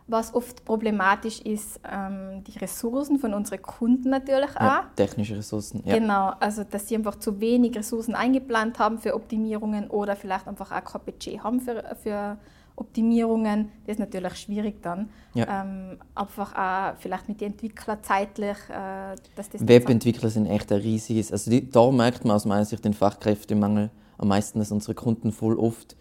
Was 0.05 0.35
oft 0.35 0.63
problematisch 0.63 1.41
ist, 1.41 1.79
ähm, 1.91 2.43
die 2.43 2.59
Ressourcen 2.59 3.17
von 3.17 3.33
unseren 3.33 3.63
Kunden 3.63 4.11
natürlich 4.11 4.55
auch. 4.57 4.61
Ja, 4.61 4.91
technische 4.95 5.37
Ressourcen. 5.37 5.81
Ja. 5.85 5.97
Genau, 5.97 6.33
also 6.39 6.63
dass 6.63 6.87
sie 6.87 6.95
einfach 6.95 7.15
zu 7.15 7.39
wenig 7.39 7.75
Ressourcen 7.75 8.13
eingeplant 8.13 8.77
haben 8.77 8.99
für 8.99 9.15
Optimierungen 9.15 9.89
oder 9.89 10.15
vielleicht 10.15 10.47
einfach 10.47 10.71
auch 10.71 10.83
kein 10.83 11.01
Budget 11.05 11.43
haben 11.43 11.59
für, 11.59 11.95
für 12.03 12.37
Optimierungen. 12.75 13.69
Das 13.85 13.95
ist 13.95 13.99
natürlich 13.99 14.35
schwierig 14.35 14.81
dann. 14.81 15.09
Ja. 15.33 15.61
Ähm, 15.63 15.97
einfach 16.15 16.55
auch 16.55 16.99
vielleicht 16.99 17.29
mit 17.29 17.41
den 17.41 17.51
Entwicklern 17.51 17.99
zeitlich, 18.01 18.57
äh, 18.69 19.15
dass 19.35 19.49
das 19.49 19.67
Webentwickler 19.67 20.29
sind 20.29 20.47
echt 20.47 20.71
ein 20.71 20.79
riesiges. 20.79 21.31
Also 21.31 21.51
die, 21.51 21.69
da 21.69 21.91
merkt 21.91 22.25
man 22.25 22.35
aus 22.35 22.45
meiner 22.45 22.65
Sicht 22.65 22.83
den 22.83 22.93
Fachkräftemangel 22.93 23.91
am 24.17 24.27
meisten, 24.27 24.59
dass 24.59 24.71
unsere 24.71 24.95
Kunden 24.95 25.31
voll 25.31 25.57
oft 25.57 25.95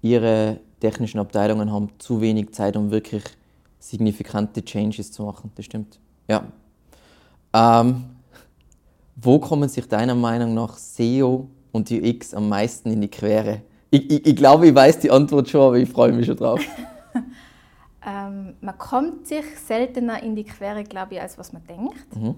ihre 0.00 0.60
technischen 0.80 1.18
Abteilungen 1.18 1.72
haben 1.72 1.88
zu 1.98 2.20
wenig 2.20 2.52
Zeit, 2.52 2.76
um 2.76 2.90
wirklich 2.90 3.24
signifikante 3.78 4.64
Changes 4.64 5.12
zu 5.12 5.22
machen. 5.24 5.50
Das 5.54 5.64
stimmt. 5.64 5.98
Ja. 6.28 6.44
Ähm, 7.52 8.04
wo 9.16 9.38
kommen 9.38 9.68
sich 9.68 9.86
deiner 9.88 10.14
Meinung 10.14 10.54
nach 10.54 10.76
SEO 10.76 11.48
und 11.72 11.90
UX 11.90 12.34
am 12.34 12.48
meisten 12.48 12.90
in 12.90 13.00
die 13.00 13.08
Quere? 13.08 13.62
Ich, 13.94 14.10
ich, 14.10 14.26
ich 14.26 14.34
glaube, 14.36 14.66
ich 14.66 14.74
weiß 14.74 14.98
die 14.98 15.10
Antwort 15.12 15.48
schon, 15.48 15.60
aber 15.60 15.76
ich 15.76 15.88
freue 15.88 16.12
mich 16.12 16.26
schon 16.26 16.36
drauf. 16.36 16.60
Ähm, 18.06 18.54
man 18.60 18.76
kommt 18.76 19.26
sich 19.26 19.46
seltener 19.66 20.22
in 20.22 20.36
die 20.36 20.44
Quere, 20.44 20.84
glaube 20.84 21.14
ich, 21.14 21.22
als 21.22 21.38
was 21.38 21.54
man 21.54 21.64
denkt. 21.66 22.14
Mhm. 22.14 22.34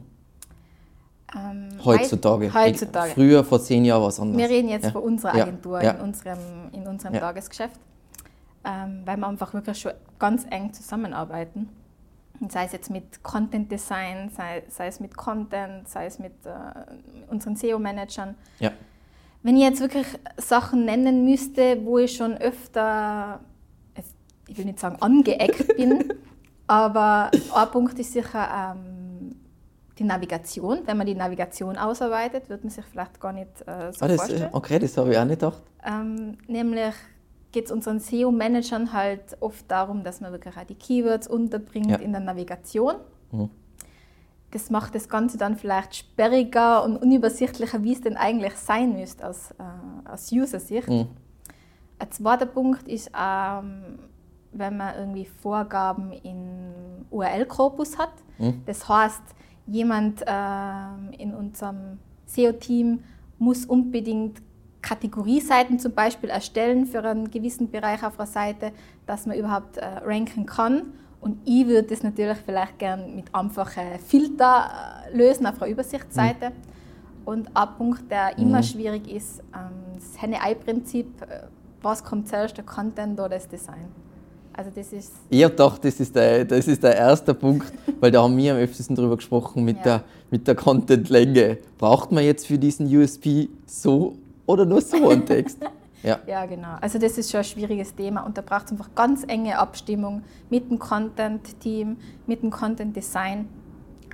Ähm, 1.37 1.69
Heutzutage. 1.85 2.55
Heutzutage. 2.55 3.11
Früher, 3.11 3.43
vor 3.43 3.61
zehn 3.61 3.85
Jahren, 3.85 4.01
war 4.01 4.11
es 4.11 4.21
anders. 4.21 4.39
Wir 4.39 4.49
reden 4.49 4.69
jetzt 4.69 4.85
Ja. 4.85 4.91
von 4.93 5.03
unserer. 5.03 5.35
Agentur 5.35 5.83
Ja. 5.83 5.91
in 5.91 6.01
unserem, 6.03 6.39
in 6.71 6.87
unserem. 6.87 7.15
Tagesgeschäft, 7.15 7.81
ähm, 8.65 9.03
weil 9.05 9.17
wir 9.17 9.27
einfach 9.27 9.53
wirklich 9.55 9.77
schon 9.81 9.91
ganz 10.21 10.47
eng 10.51 10.73
zusammenarbeiten. 10.73 11.69
Und 12.39 12.53
sei 12.53 12.67
es 12.67 12.71
jetzt 12.71 12.91
mit 12.91 13.25
Content 13.25 13.69
Design, 13.73 14.31
sei, 14.37 14.63
sei 14.69 14.87
es 14.87 15.01
mit 15.01 15.17
Content, 15.17 15.89
sei 15.89 16.07
es 16.07 16.21
mit 16.21 16.35
äh, 16.47 16.51
unseren 17.29 17.57
SEO-Managern. 17.57 18.37
Ja. 18.61 18.71
Wenn 19.47 19.57
ich 19.57 19.63
jetzt 19.63 19.81
wirklich 19.81 20.07
Sachen 20.39 20.85
nennen 20.87 21.25
müsste, 21.25 21.79
wo 21.85 21.99
ich 21.99 22.17
schon 22.17 22.37
öfter, 22.37 23.39
ich 24.49 24.59
will 24.59 24.65
nicht 24.65 24.81
sagen 24.81 24.97
angeeckt 25.01 25.77
bin, 25.77 26.13
aber 26.67 27.31
ein 27.55 27.71
Punkt 27.71 27.97
ist 28.01 28.13
sicher 28.13 28.75
ähm, 28.75 29.37
die 30.01 30.03
Navigation. 30.03 30.81
Wenn 30.85 30.97
man 30.97 31.07
die 31.07 31.15
Navigation 31.15 31.77
ausarbeitet, 31.79 32.49
wird 32.49 32.65
man 32.65 32.71
sich 32.73 32.85
vielleicht 32.87 33.21
gar 33.21 33.33
nicht 33.33 33.47
äh, 33.69 33.93
so 33.93 34.05
Ah, 34.05 34.09
das, 34.09 34.17
vorstellen. 34.17 34.43
äh, 34.43 34.49
okay, 34.51 34.81
das 34.81 34.97
habe 34.97 35.13
ich 35.13 35.17
auch 35.19 35.25
nicht 35.25 35.39
gedacht. 35.39 35.63
Ähm, 35.85 36.39
nämlich 36.49 36.95
geht 37.53 37.67
es 37.67 37.71
unseren 37.71 38.01
SEO-Managern 38.01 38.93
halt 38.93 39.37
oft 39.39 39.71
darum, 39.71 40.03
dass 40.03 40.21
man 40.21 40.33
wirklich 40.33 40.57
auch 40.57 40.65
die 40.65 40.75
Keywords 40.75 41.29
unterbringt 41.29 41.89
Ja. 41.89 41.99
in 41.99 42.11
der 42.11 42.21
Navigation. 42.21 42.97
Mhm. 43.31 43.51
Das 44.51 44.71
macht 44.71 44.95
das 44.95 45.09
Ganze 45.09 45.39
dann 45.39 45.57
vielleicht 45.57 45.97
sperriger 45.97 46.85
und 46.85 46.97
unübersichtlicher, 46.97 47.83
wie 47.83 47.93
es 47.93 48.01
denn 48.01 48.17
eigentlich 48.17 48.55
sein 48.55 48.95
müsste 48.95 49.27
aus, 49.27 49.51
äh, 49.53 50.09
aus 50.09 50.31
User-Sicht. 50.33 50.89
Mhm. 50.89 51.09
Ein 51.99 52.11
zweiter 52.11 52.47
Punkt 52.47 52.87
ist, 52.89 53.11
ähm, 53.19 53.99
wenn 54.53 54.77
man 54.77 54.95
irgendwie 54.97 55.25
Vorgaben 55.25 56.13
im 56.13 57.07
URL-Korpus 57.11 57.99
hat. 57.99 58.13
Mhm. 58.39 58.63
Das 58.67 58.89
heißt, 58.89 59.23
jemand 59.67 60.23
ähm, 60.27 61.11
in 61.19 61.35
unserem 61.35 61.99
SEO-Team 62.27 63.03
muss 63.39 63.65
unbedingt 63.65 64.41
Kategorieseiten 64.83 65.79
zum 65.79 65.93
Beispiel 65.93 66.31
erstellen 66.31 66.87
für 66.87 67.03
einen 67.03 67.31
gewissen 67.31 67.71
Bereich 67.71 68.05
auf 68.05 68.19
einer 68.19 68.27
Seite, 68.27 68.73
dass 69.07 69.27
man 69.27 69.37
überhaupt 69.37 69.79
äh, 69.79 69.85
ranken 69.85 70.47
kann. 70.47 70.93
Und 71.27 71.39
ich 71.45 71.67
würde 71.67 71.89
das 71.89 72.05
natürlich 72.05 72.39
vielleicht 72.47 72.79
gern 72.79 73.17
mit 73.17 73.35
einfachen 73.35 73.99
Filter 74.07 74.71
äh, 75.13 75.17
lösen 75.17 75.45
auf 75.45 75.61
einer 75.61 75.73
Übersichtsseite. 75.73 76.53
Und 77.25 77.49
ein 77.53 77.69
Punkt, 77.77 78.09
der 78.09 78.39
immer 78.39 78.63
schwierig 78.63 79.13
ist, 79.13 79.41
ähm, 79.53 79.73
das 79.97 80.23
Henne-Ei-Prinzip. 80.23 81.23
äh, 81.23 81.49
Was 81.83 82.05
kommt 82.05 82.29
zuerst, 82.29 82.57
der 82.57 82.65
Content 82.65 83.19
oder 83.19 83.31
das 83.31 83.49
Design? 83.49 83.89
Also 84.53 84.71
das 84.73 84.93
ist 84.93 85.15
Ich 85.29 85.45
dachte, 85.49 85.89
das 85.89 85.99
ist, 85.99 86.15
der, 86.15 86.45
das 86.45 86.69
ist 86.69 86.81
der 86.85 86.95
erste 86.97 87.35
Punkt, 87.35 87.73
weil 88.01 88.13
da 88.13 88.23
haben 88.23 88.37
wir 88.37 88.53
am 88.55 88.61
öftesten 88.61 88.95
drüber 88.95 89.17
gesprochen 89.17 89.65
mit 89.65 89.79
Ja. 89.79 89.83
der, 89.83 90.05
mit 90.31 90.47
der 90.47 90.55
Content-Länge. 90.55 91.59
Braucht 91.77 92.13
man 92.13 92.23
jetzt 92.23 92.47
für 92.47 92.57
diesen 92.57 92.87
USP 92.87 93.49
so 93.67 94.15
oder 94.47 94.65
nur 94.65 94.81
so 94.81 95.09
einen 95.09 95.27
Text? 95.27 95.59
Ja. 96.07 96.21
Ja, 96.27 96.47
genau. 96.47 96.77
Also 96.81 96.99
das 97.01 97.19
ist 97.19 97.31
schon 97.33 97.39
ein 97.39 97.45
schwieriges 97.45 97.95
Thema 97.95 98.21
und 98.23 98.39
da 98.39 98.43
braucht 98.43 98.67
es 98.67 98.73
einfach 98.73 98.91
ganz 98.95 99.25
enge 99.27 99.59
Abstimmung 99.59 100.23
mit 100.49 100.71
dem 100.71 100.79
Content-Team, 100.79 101.97
mit 102.27 102.43
dem 102.43 102.51
Content-Design, 102.51 103.49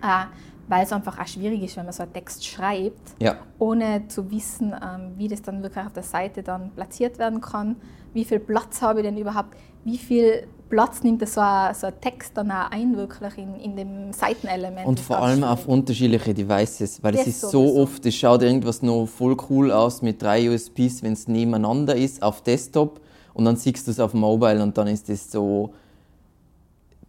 äh, 0.03 0.25
weil 0.69 0.85
es 0.85 0.93
einfach 0.93 1.19
auch 1.21 1.27
schwierig 1.27 1.63
ist, 1.63 1.77
wenn 1.77 1.85
man 1.85 1.93
so 1.93 2.03
einen 2.05 2.13
Text 2.15 2.47
schreibt, 2.47 3.15
Ja. 3.21 3.37
ohne 3.59 4.09
zu 4.09 4.31
wissen, 4.31 4.73
ähm, 4.73 5.13
wie 5.19 5.29
das 5.29 5.43
dann 5.43 5.63
wirklich 5.63 5.85
auf 5.85 5.93
der 5.93 6.03
Seite 6.03 6.43
dann 6.43 6.71
platziert 6.71 7.19
werden 7.19 7.41
kann, 7.43 7.77
wie 8.15 8.25
viel 8.25 8.39
Platz 8.41 8.81
habe 8.81 9.01
ich 9.01 9.07
denn 9.07 9.19
überhaupt, 9.19 9.55
wie 9.85 9.99
viel 9.99 10.47
Platz 10.73 11.03
nimmt 11.03 11.29
so 11.29 11.43
ein, 11.43 11.75
so 11.75 11.89
ein 11.89 12.01
Text 12.01 12.35
dann 12.35 12.51
auch 12.51 12.71
ein 12.71 12.97
wirklich 12.97 13.37
in, 13.37 13.57
in 13.57 13.77
dem 13.77 14.13
Seitenelement. 14.15 14.87
Und 14.87 14.99
ist 14.99 15.05
vor 15.05 15.19
allem 15.19 15.45
auf 15.45 15.69
unterschiedliche 15.69 16.33
Devices, 16.33 17.03
weil 17.03 17.13
es 17.13 17.21
Das 17.21 17.29
ist 17.29 17.41
so 17.43 17.51
sowieso. 17.51 17.83
oft, 17.83 18.07
es 18.07 18.15
schaut 18.15 18.41
irgendwas 18.41 18.81
noch 18.81 19.05
voll 19.05 19.37
cool 19.51 19.71
aus 19.71 20.01
mit 20.01 20.23
drei 20.23 20.49
USBs, 20.49 21.03
wenn 21.03 21.13
es 21.13 21.29
nebeneinander 21.29 21.95
ist 21.95 22.23
auf 22.23 22.41
Desktop 22.41 23.03
und 23.35 23.45
dann 23.45 23.57
siehst 23.57 23.87
du 23.87 23.91
es 23.91 24.01
auf 24.01 24.15
Mobile 24.15 24.63
und 24.63 24.79
dann 24.79 24.89
ist 24.89 25.11
es 25.11 25.31
so, 25.31 25.75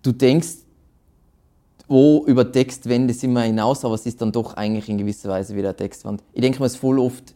du 0.02 0.12
denkst, 0.12 0.56
oh, 1.88 2.26
über 2.28 2.52
Textwände 2.52 3.14
sind 3.14 3.32
wir 3.32 3.44
hinaus, 3.44 3.86
aber 3.86 3.96
es 3.96 4.06
ist 4.06 4.22
dann 4.22 4.34
doch 4.34 4.58
eigentlich 4.58 4.90
in 4.90 4.98
gewisser 4.98 5.30
Weise 5.30 5.56
wieder 5.56 5.70
eine 5.70 5.78
Textwand. 5.78 6.22
Ich 6.34 6.42
denke 6.42 6.60
mal, 6.60 6.66
es 6.66 6.74
ist 6.74 6.80
voll 6.82 7.00
oft 7.00 7.34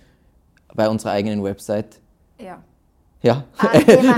bei 0.76 0.90
unserer 0.90 1.12
eigenen 1.12 1.42
Website. 1.42 2.02
Ja. 2.38 2.62
Ja. 3.28 3.44
Ah, 3.58 3.68
Thema, 3.80 4.16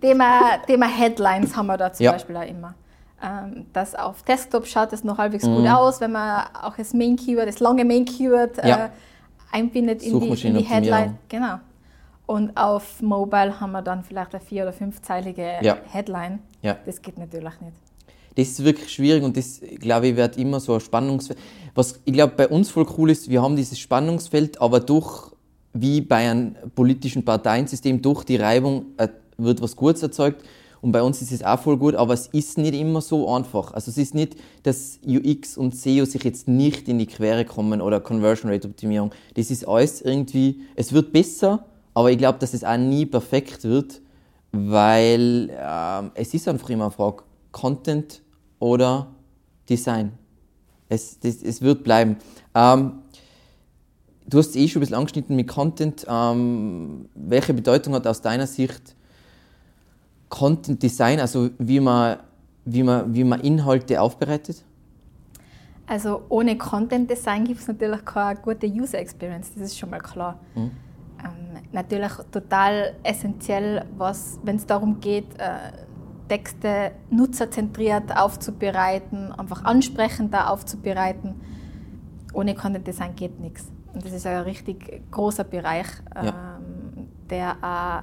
Thema, 0.00 0.40
Thema 0.66 0.86
Headlines 0.86 1.56
haben 1.56 1.66
wir 1.66 1.76
da 1.76 1.92
zum 1.92 2.04
Ja. 2.04 2.12
Beispiel 2.12 2.36
auch 2.36 2.46
immer. 2.48 2.74
Ähm, 3.22 3.66
das 3.72 3.94
auf 3.94 4.22
Desktop 4.22 4.66
schaut 4.66 4.92
das 4.92 5.04
noch 5.04 5.18
halbwegs 5.18 5.44
Mhm. 5.44 5.56
gut 5.56 5.68
aus, 5.68 6.00
wenn 6.00 6.12
man 6.12 6.44
auch 6.62 6.76
das 6.76 6.92
Main 6.94 7.16
Keyword, 7.16 7.46
das 7.48 7.60
lange 7.60 7.84
Main 7.84 8.04
Keyword 8.04 8.58
äh, 8.58 8.68
Ja. 8.68 8.90
einbindet 9.52 10.02
in 10.02 10.18
die, 10.20 10.28
in 10.48 10.56
die. 10.58 10.64
Headline. 10.64 11.18
Genau. 11.28 11.60
Und 12.26 12.56
auf 12.56 13.02
Mobile 13.02 13.60
haben 13.60 13.72
wir 13.72 13.82
dann 13.82 14.02
vielleicht 14.04 14.34
eine 14.34 14.42
vier- 14.42 14.62
oder 14.62 14.72
fünfzeilige 14.72 15.46
Ja. 15.60 15.76
Headline. 15.90 16.38
Ja. 16.62 16.76
Das 16.86 17.02
geht 17.02 17.18
natürlich 17.18 17.60
nicht. 17.60 17.76
Das 18.36 18.48
ist 18.48 18.64
wirklich 18.64 18.90
schwierig 18.90 19.22
und 19.22 19.36
das, 19.36 19.60
glaube 19.78 20.06
ich, 20.08 20.16
wird 20.16 20.38
immer 20.38 20.58
so 20.58 20.74
ein 20.74 20.80
Spannungsfeld. 20.80 21.38
Was 21.74 22.00
ich 22.04 22.12
glaube, 22.14 22.32
bei 22.36 22.48
uns 22.48 22.70
voll 22.70 22.86
cool 22.96 23.10
ist, 23.10 23.28
wir 23.28 23.42
haben 23.42 23.56
dieses 23.56 23.78
Spannungsfeld, 23.78 24.60
aber 24.60 24.80
durch, 24.80 25.31
wie 25.72 26.00
bei 26.00 26.30
einem 26.30 26.54
politischen 26.74 27.24
Parteiensystem, 27.24 28.02
durch 28.02 28.24
die 28.24 28.36
Reibung 28.36 28.86
äh, 28.98 29.08
wird 29.36 29.62
was 29.62 29.76
Gutes 29.76 30.02
erzeugt. 30.02 30.42
Und 30.82 30.90
bei 30.90 31.00
uns 31.00 31.22
ist 31.22 31.30
es 31.30 31.44
auch 31.44 31.60
voll 31.60 31.76
gut, 31.76 31.94
aber 31.94 32.12
es 32.12 32.26
ist 32.26 32.58
nicht 32.58 32.74
immer 32.74 33.00
so 33.00 33.32
einfach. 33.32 33.72
Also 33.72 33.90
es 33.90 33.98
ist 33.98 34.14
nicht, 34.16 34.34
dass 34.64 34.98
UX 35.06 35.56
und 35.56 35.76
SEO 35.76 36.04
sich 36.04 36.24
jetzt 36.24 36.48
nicht 36.48 36.88
in 36.88 36.98
die 36.98 37.06
Quere 37.06 37.44
kommen 37.44 37.80
oder 37.80 38.00
Conversion 38.00 38.50
Rate 38.50 38.66
Optimierung. 38.66 39.12
Das 39.34 39.52
ist 39.52 39.66
alles 39.66 40.02
irgendwie, 40.02 40.62
es 40.74 40.92
wird 40.92 41.12
besser, 41.12 41.64
aber 41.94 42.10
ich 42.10 42.18
glaube, 42.18 42.40
dass 42.40 42.52
es 42.52 42.64
auch 42.64 42.76
nie 42.76 43.06
perfekt 43.06 43.62
wird, 43.62 44.00
weil 44.50 45.50
ähm, 45.56 46.10
es 46.14 46.34
ist 46.34 46.48
einfach 46.48 46.68
immer 46.68 46.86
eine 46.86 46.90
Frage, 46.90 47.22
Content 47.52 48.20
oder 48.58 49.06
Design. 49.68 50.12
Es, 50.88 51.20
das, 51.20 51.42
es 51.42 51.62
wird 51.62 51.84
bleiben. 51.84 52.16
Ähm, 52.56 53.01
du 54.26 54.38
hast 54.38 54.50
es 54.50 54.56
eh 54.56 54.68
schon 54.68 54.80
ein 54.80 54.82
bisschen 54.82 54.96
angeschnitten 54.96 55.36
mit 55.36 55.48
Content. 55.48 56.06
Ähm, 56.08 57.08
welche 57.14 57.54
Bedeutung 57.54 57.94
hat 57.94 58.06
aus 58.06 58.20
deiner 58.20 58.46
Sicht 58.46 58.94
Content 60.28 60.82
Design, 60.82 61.20
also 61.20 61.50
wie 61.58 61.80
man, 61.80 62.18
wie 62.64 62.82
man, 62.82 63.14
wie 63.14 63.24
man 63.24 63.40
Inhalte 63.40 64.00
aufbereitet? 64.00 64.64
Also 65.86 66.22
ohne 66.28 66.56
Content 66.56 67.10
Design 67.10 67.44
gibt 67.44 67.60
es 67.60 67.68
natürlich 67.68 68.04
keine 68.04 68.40
gute 68.40 68.66
User 68.66 68.98
Experience, 68.98 69.52
das 69.54 69.64
ist 69.64 69.78
schon 69.78 69.90
mal 69.90 69.98
klar. 69.98 70.38
Mhm. 70.54 70.60
Ähm, 70.62 71.62
natürlich 71.72 72.12
total 72.30 72.94
essentiell, 73.02 73.84
wenn 74.42 74.56
es 74.56 74.66
darum 74.66 75.00
geht, 75.00 75.26
äh, 75.38 75.72
Texte 76.28 76.92
nutzerzentriert 77.10 78.16
aufzubereiten, 78.16 79.32
einfach 79.32 79.64
ansprechender 79.64 80.50
aufzubereiten. 80.50 81.34
Ohne 82.32 82.54
Content 82.54 82.86
Design 82.86 83.14
geht 83.14 83.38
nichts. 83.38 83.66
Und 83.94 84.04
das 84.04 84.12
ist 84.12 84.26
ein 84.26 84.42
richtig 84.42 85.02
großer 85.10 85.44
Bereich, 85.44 85.86
ähm, 86.16 86.24
Ja. 86.26 86.58
der 87.30 87.56
auch 87.62 88.02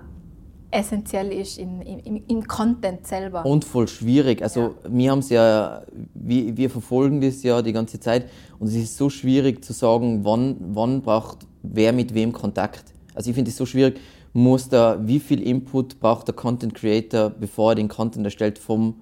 essentiell 0.72 1.32
ist 1.32 1.58
in, 1.58 1.82
im, 1.82 2.24
im 2.28 2.48
Content 2.48 3.08
selber. 3.08 3.44
Und 3.44 3.66
voll 3.66 3.88
schwierig. 3.88 4.44
Also 4.44 4.76
wir 4.88 5.10
haben 5.12 5.20
es 5.20 5.30
ja, 5.30 5.82
wir, 6.14 6.56
wir 6.56 6.70
verfolgen 6.70 7.22
das 7.22 7.42
ja 7.42 7.62
die 7.64 7.74
ganze 7.74 8.00
Zeit 8.00 8.30
und 8.60 8.68
es 8.68 8.76
ist 8.76 8.96
so 8.96 9.10
schwierig 9.10 9.66
zu 9.66 9.74
sagen, 9.74 10.24
wann, 10.24 10.58
wann 10.60 11.02
braucht 11.02 11.40
wer 11.64 11.92
mit 11.92 12.14
wem 12.14 12.32
Kontakt. 12.34 12.84
Also 13.16 13.32
ich 13.32 13.36
finde 13.36 13.50
es 13.50 13.58
so 13.58 13.66
schwierig, 13.66 14.00
muss 14.34 14.70
da, 14.70 15.00
wie 15.02 15.20
viel 15.20 15.42
Input 15.42 16.00
braucht 16.00 16.28
der 16.28 16.36
Content 16.36 16.76
Creator, 16.76 17.32
bevor 17.32 17.72
er 17.72 17.76
den 17.76 17.88
Content 17.88 18.26
erstellt 18.26 18.60
vom 18.60 19.02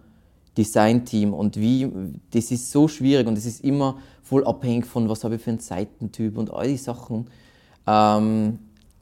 Designteam 0.57 1.33
und 1.33 1.57
wie, 1.57 1.91
das 2.31 2.51
ist 2.51 2.71
so 2.71 2.87
schwierig 2.87 3.27
und 3.27 3.37
es 3.37 3.45
ist 3.45 3.63
immer 3.63 3.99
voll 4.23 4.45
abhängig 4.45 4.85
von, 4.85 5.07
was 5.07 5.23
habe 5.23 5.35
ich 5.35 5.41
für 5.41 5.51
einen 5.51 5.59
Seitentyp 5.59 6.37
und 6.37 6.51
all 6.51 6.67
die 6.67 6.77
Sachen. 6.77 7.27
Ähm, 7.85 8.59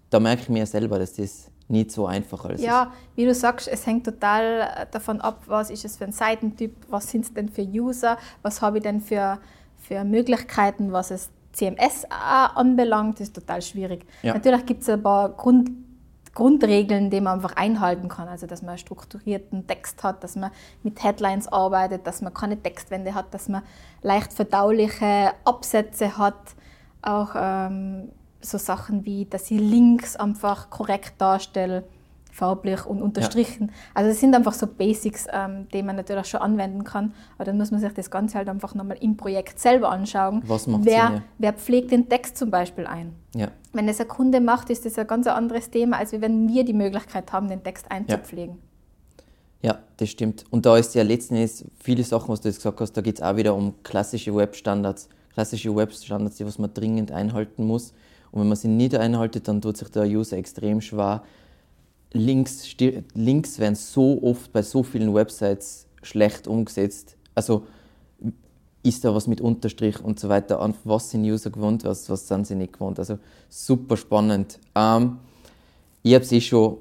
da 0.10 0.20
merke 0.20 0.44
ich 0.44 0.50
mir 0.50 0.66
selber, 0.66 1.00
dass 1.00 1.14
das 1.14 1.50
nicht 1.68 1.92
so 1.92 2.06
einfach 2.06 2.46
ist. 2.46 2.62
Ja, 2.62 2.92
wie 3.16 3.26
du 3.26 3.34
sagst, 3.34 3.68
es 3.68 3.88
hängt 3.88 4.06
total 4.06 4.88
davon 4.92 5.20
ab, 5.22 5.44
was 5.48 5.70
ist 5.72 5.84
es 5.86 5.98
für 5.98 6.06
ein 6.06 6.12
Seitentyp, 6.12 6.76
was 6.90 7.10
sind 7.10 7.26
es 7.26 7.34
denn 7.34 7.50
für 7.50 7.64
User, 7.64 8.18
was 8.44 8.62
habe 8.62 8.78
ich 8.78 8.84
denn 8.84 9.02
für, 9.02 9.40
für 9.80 10.04
Möglichkeiten, 10.04 10.92
was 10.92 11.10
es 11.10 11.30
CMS 11.54 12.06
anbelangt, 12.10 13.20
das 13.20 13.30
ist 13.30 13.36
total 13.36 13.62
schwierig. 13.62 14.06
Ja. 14.22 14.34
Natürlich 14.34 14.66
gibt 14.66 14.82
es 14.82 14.90
ein 14.90 15.02
paar 15.02 15.30
Grund, 15.30 15.72
Grundregeln, 16.36 17.10
die 17.10 17.22
man 17.22 17.36
einfach 17.36 17.56
einhalten 17.56 18.08
kann. 18.10 18.28
Also, 18.28 18.46
dass 18.46 18.62
man 18.62 18.78
strukturierten 18.78 19.66
Text 19.66 20.04
hat, 20.04 20.24
dass 20.24 20.36
man 20.36 20.52
mit 20.84 21.04
Headlines 21.04 21.48
arbeitet, 21.48 22.06
dass 22.06 22.22
man 22.22 22.34
keine 22.34 22.62
Textwände 22.62 23.16
hat, 23.16 23.34
dass 23.34 23.50
man 23.50 23.64
leicht 24.04 24.34
verdauliche 24.34 25.34
Absätze 25.44 26.18
hat. 26.18 26.56
Auch 27.02 27.30
ähm, 27.36 28.12
so 28.42 28.58
Sachen 28.58 29.06
wie, 29.06 29.26
dass 29.26 29.50
ich 29.50 29.60
Links 29.60 30.16
einfach 30.16 30.70
korrekt 30.70 31.14
darstelle 31.18 31.84
farblich 32.36 32.86
und 32.86 33.02
unterstrichen. 33.02 33.68
Ja. 33.68 33.74
Also 33.94 34.10
das 34.10 34.20
sind 34.20 34.36
einfach 34.36 34.54
so 34.54 34.68
Basics, 34.68 35.26
ähm, 35.32 35.68
die 35.74 35.82
man 35.82 35.96
natürlich 35.96 36.28
schon 36.28 36.42
anwenden 36.42 36.84
kann. 36.84 37.14
Aber 37.38 37.46
dann 37.46 37.58
muss 37.58 37.72
man 37.72 37.80
sich 37.80 37.94
das 37.94 38.12
Ganze 38.12 38.38
halt 38.38 38.50
einfach 38.50 38.76
nochmal 38.76 38.98
im 39.00 39.16
Projekt 39.16 39.58
selber 39.58 39.90
anschauen. 39.90 40.44
Was 40.46 40.68
macht 40.68 40.84
wer, 40.84 41.08
Sinn, 41.08 41.16
ja. 41.16 41.24
wer 41.38 41.54
pflegt 41.54 41.92
den 41.92 42.10
Text 42.10 42.38
zum 42.38 42.52
Beispiel 42.52 42.88
ein? 42.88 43.14
Ja. 43.34 43.48
Wenn 43.72 43.88
das 43.88 44.02
ein 44.02 44.10
Kunde 44.10 44.42
macht, 44.42 44.70
ist 44.70 44.86
das 44.86 45.00
ein 45.00 45.08
ganz 45.08 45.28
anderes 45.28 45.70
Thema, 45.70 45.98
als 45.98 46.12
wenn 46.12 46.50
wir 46.50 46.66
die 46.66 46.74
Möglichkeit 46.74 47.32
haben, 47.32 47.48
den 47.48 47.64
Text 47.64 47.90
einzupflegen. 47.90 48.58
Ja. 49.62 49.80
das 49.96 50.10
stimmt. 50.10 50.44
Und 50.52 50.66
da 50.66 50.76
ist 50.78 50.94
ja 50.94 51.04
letztendlich 51.04 51.64
viele 51.80 52.04
Sachen, 52.04 52.28
was 52.28 52.42
du 52.42 52.50
jetzt 52.50 52.58
gesagt 52.58 52.82
hast, 52.82 52.92
da 52.92 53.02
geht 53.02 53.16
es 53.16 53.22
auch 53.22 53.38
wieder 53.38 53.56
um 53.56 53.82
klassische 53.82 54.36
Webstandards. 54.36 55.08
Klassische 55.34 55.74
Webstandards, 55.74 56.36
die 56.36 56.46
was 56.46 56.60
man 56.60 56.74
dringend 56.74 57.14
einhalten 57.14 57.66
muss. 57.66 57.94
Und 58.32 58.42
wenn 58.42 58.50
man 58.50 58.58
sie 58.58 58.68
nicht 58.68 58.94
einhaltet, 58.94 59.48
dann 59.48 59.62
tut 59.62 59.78
sich 59.78 59.88
der 59.90 60.04
User 60.04 60.36
extrem 60.36 60.82
schwer, 60.82 61.24
Links, 62.16 62.76
Links 63.14 63.60
werden 63.60 63.76
so 63.76 64.22
oft 64.24 64.52
bei 64.52 64.62
so 64.62 64.84
vielen 64.84 65.14
Websites 65.14 65.88
schlecht 66.02 66.48
umgesetzt. 66.48 67.18
Also 67.36 67.66
ist 68.84 69.04
da 69.04 69.14
was 69.14 69.28
mit 69.28 69.42
Unterstrich 69.42 70.02
und 70.04 70.20
so 70.20 70.30
weiter 70.30 70.62
an, 70.62 70.76
was 70.84 71.10
sind 71.10 71.26
User 71.26 71.50
gewohnt, 71.50 71.84
was, 71.84 72.10
was 72.10 72.28
sind 72.28 72.48
sie 72.48 72.56
nicht 72.56 72.74
gewohnt. 72.74 73.00
Also 73.00 73.18
super 73.50 73.98
spannend. 73.98 74.60
Ähm, 74.76 75.18
ich 76.04 76.14
habe 76.14 76.24
es 76.24 76.32
eh 76.32 76.40
schon 76.40 76.78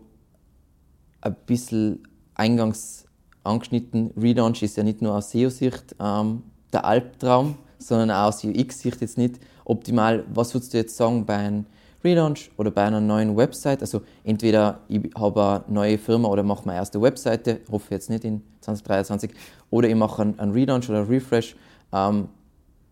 ein 1.22 1.34
bisschen 1.46 2.00
eingangs 2.34 3.06
angeschnitten. 3.42 4.10
Relaunch 4.16 4.62
ist 4.62 4.76
ja 4.76 4.82
nicht 4.82 5.02
nur 5.02 5.14
aus 5.14 5.30
SEO-Sicht 5.30 5.96
ähm, 5.98 6.42
der 6.72 6.84
Albtraum, 6.84 7.56
sondern 7.78 8.10
auch 8.10 8.28
aus 8.28 8.44
UX-Sicht 8.44 9.00
jetzt 9.00 9.18
nicht 9.18 9.40
optimal. 9.64 10.24
Was 10.32 10.54
würdest 10.54 10.74
du 10.74 10.78
jetzt 10.78 10.96
sagen 10.96 11.24
bei 11.24 11.36
einem 11.36 11.66
Relaunch 12.04 12.50
oder 12.56 12.70
bei 12.70 12.84
einer 12.84 13.00
neuen 13.00 13.36
Website. 13.36 13.80
Also 13.80 14.02
entweder 14.22 14.80
ich 14.88 15.00
habe 15.16 15.64
eine 15.66 15.74
neue 15.74 15.98
Firma 15.98 16.28
oder 16.28 16.42
mache 16.42 16.66
meine 16.66 16.78
erste 16.78 17.00
Webseite, 17.00 17.60
hoffe 17.70 17.94
jetzt 17.94 18.10
nicht 18.10 18.24
in 18.24 18.42
2023, 18.60 19.30
oder 19.70 19.88
ich 19.88 19.94
mache 19.94 20.22
einen, 20.22 20.52
Relaunch 20.52 20.88
oder 20.88 21.00
einen 21.00 21.08
Refresh. 21.08 21.56
Ähm, 21.92 22.28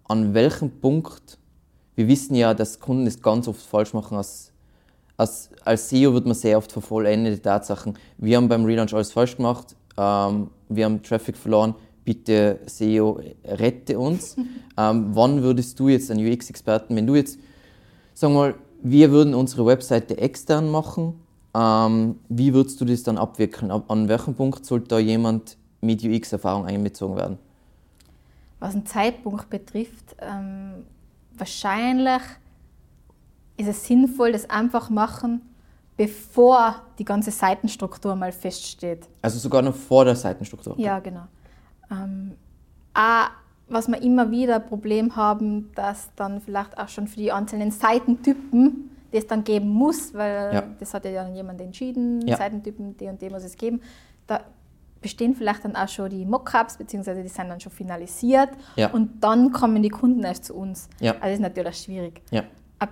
an 0.05 0.35
welchem 0.35 0.71
Punkt, 0.71 1.39
wir 1.95 2.09
wissen 2.09 2.35
ja, 2.35 2.55
dass 2.55 2.81
Kunden 2.81 3.05
das 3.05 3.21
ganz 3.21 3.47
oft 3.49 3.61
falsch 3.61 3.93
machen. 3.93 4.17
Als, 4.17 4.53
als, 5.17 5.51
als 5.65 5.91
SEO 5.91 6.15
wird 6.15 6.25
man 6.25 6.35
sehr 6.35 6.59
oft 6.59 6.73
vervollendete 6.73 7.41
Tatsachen. 7.41 7.99
Wir 8.19 8.37
haben 8.37 8.49
beim 8.49 8.65
Relaunch 8.65 8.95
alles 8.95 9.13
falsch 9.13 9.37
gemacht, 9.37 9.77
ähm, 9.99 10.51
wir 10.69 10.87
haben 10.87 11.03
Traffic 11.03 11.37
verloren, 11.37 11.75
bitte 12.05 12.61
SEO, 12.67 13.21
rette 13.45 13.99
uns. 13.99 14.37
ähm, 14.79 15.11
wann 15.13 15.43
würdest 15.43 15.79
du 15.79 15.89
jetzt, 15.89 16.11
ein 16.11 16.19
UX-Experten, 16.19 16.97
wenn 16.97 17.07
du 17.07 17.15
jetzt, 17.15 17.39
sagen 18.15 18.35
wir 18.35 18.41
mal, 18.41 18.55
wir 18.83 19.11
würden 19.11 19.35
unsere 19.35 19.65
Webseite 19.67 20.19
extern 20.19 20.71
machen. 20.71 21.21
Ähm, 21.55 22.19
wie 22.29 22.53
würdest 22.55 22.81
du 22.81 22.85
das 22.85 23.03
dann 23.03 23.19
abwickeln? 23.19 23.71
An 23.71 24.09
welchem 24.09 24.35
Punkt 24.35 24.65
sollte 24.65 24.89
da 24.89 24.99
jemand 24.99 25.57
mit 25.81 26.03
UX-Erfahrung 26.03 26.67
einbezogen 26.67 27.17
werden? 27.17 27.39
Was 28.59 28.73
den 28.73 28.87
Zeitpunkt 28.87 29.51
betrifft, 29.51 30.17
ähm, 30.21 30.85
wahrscheinlich 31.37 32.23
ist 33.57 33.69
es 33.69 33.87
sinnvoll, 33.87 34.33
das 34.33 34.49
einfach 34.49 34.89
machen, 34.89 35.43
bevor 35.97 36.83
die 36.99 37.05
ganze 37.05 37.31
Seitenstruktur 37.31 38.15
mal 38.17 38.33
feststeht. 38.33 39.09
Also 39.21 39.39
sogar 39.39 39.63
noch 39.63 39.75
vor 39.75 40.05
der 40.05 40.17
Seitenstruktur? 40.17 40.75
Ja, 40.79 41.01
genau. 41.01 41.27
Ähm, 41.91 42.33
auch 42.95 43.29
was 43.73 43.89
wir 43.89 44.03
immer 44.03 44.31
wieder 44.31 44.61
Problem 44.61 45.17
haben, 45.17 45.71
dass 45.75 46.11
dann 46.17 46.41
vielleicht 46.41 46.79
auch 46.79 46.89
schon 46.89 47.07
für 47.07 47.17
die 47.17 47.33
einzelnen 47.33 47.71
Seitentypen 47.71 48.91
das 49.13 49.27
dann 49.27 49.45
geben 49.45 49.69
muss, 49.69 50.15
weil 50.15 50.55
ja. 50.55 50.63
das 50.81 50.95
hat 50.95 51.05
ja 51.05 51.13
dann 51.13 51.35
jemand 51.35 51.61
entschieden, 51.61 52.27
ja. 52.27 52.37
Seitentypen, 52.37 52.97
die 52.97 53.07
und 53.07 53.21
die 53.21 53.31
muss 53.31 53.45
es 53.45 53.57
geben. 53.57 53.83
Da 54.27 54.41
bestehen 55.01 55.35
vielleicht 55.35 55.65
dann 55.65 55.77
auch 55.77 55.89
schon 55.89 56.09
die 56.09 56.25
Mockups, 56.25 56.79
beziehungsweise 56.79 57.23
die 57.23 57.29
sind 57.29 57.49
dann 57.49 57.61
schon 57.61 57.73
finalisiert 57.73 58.51
ja. 58.77 58.91
und 58.91 59.23
dann 59.23 59.53
kommen 59.53 59.83
die 59.83 59.91
Kunden 59.91 60.23
erst 60.23 60.47
zu 60.47 60.55
uns. 60.55 60.89
Also 61.01 61.19
das 61.21 61.33
ist 61.33 61.41
natürlich 61.41 61.77
schwierig. 61.77 62.23
Ein 62.79 62.89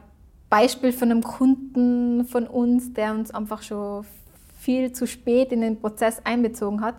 Beispiel 0.51 0.93
von 0.93 1.11
einem 1.11 1.23
Kunden 1.23 2.25
von 2.25 2.47
uns, 2.47 2.93
der 2.93 3.13
uns 3.13 3.31
einfach 3.31 3.63
schon 3.63 4.05
viel 4.59 4.93
zu 4.93 5.07
spät 5.07 5.53
in 5.53 5.63
den 5.63 5.81
Prozess 5.81 6.21
einbezogen 6.25 6.83
hat, 6.83 6.97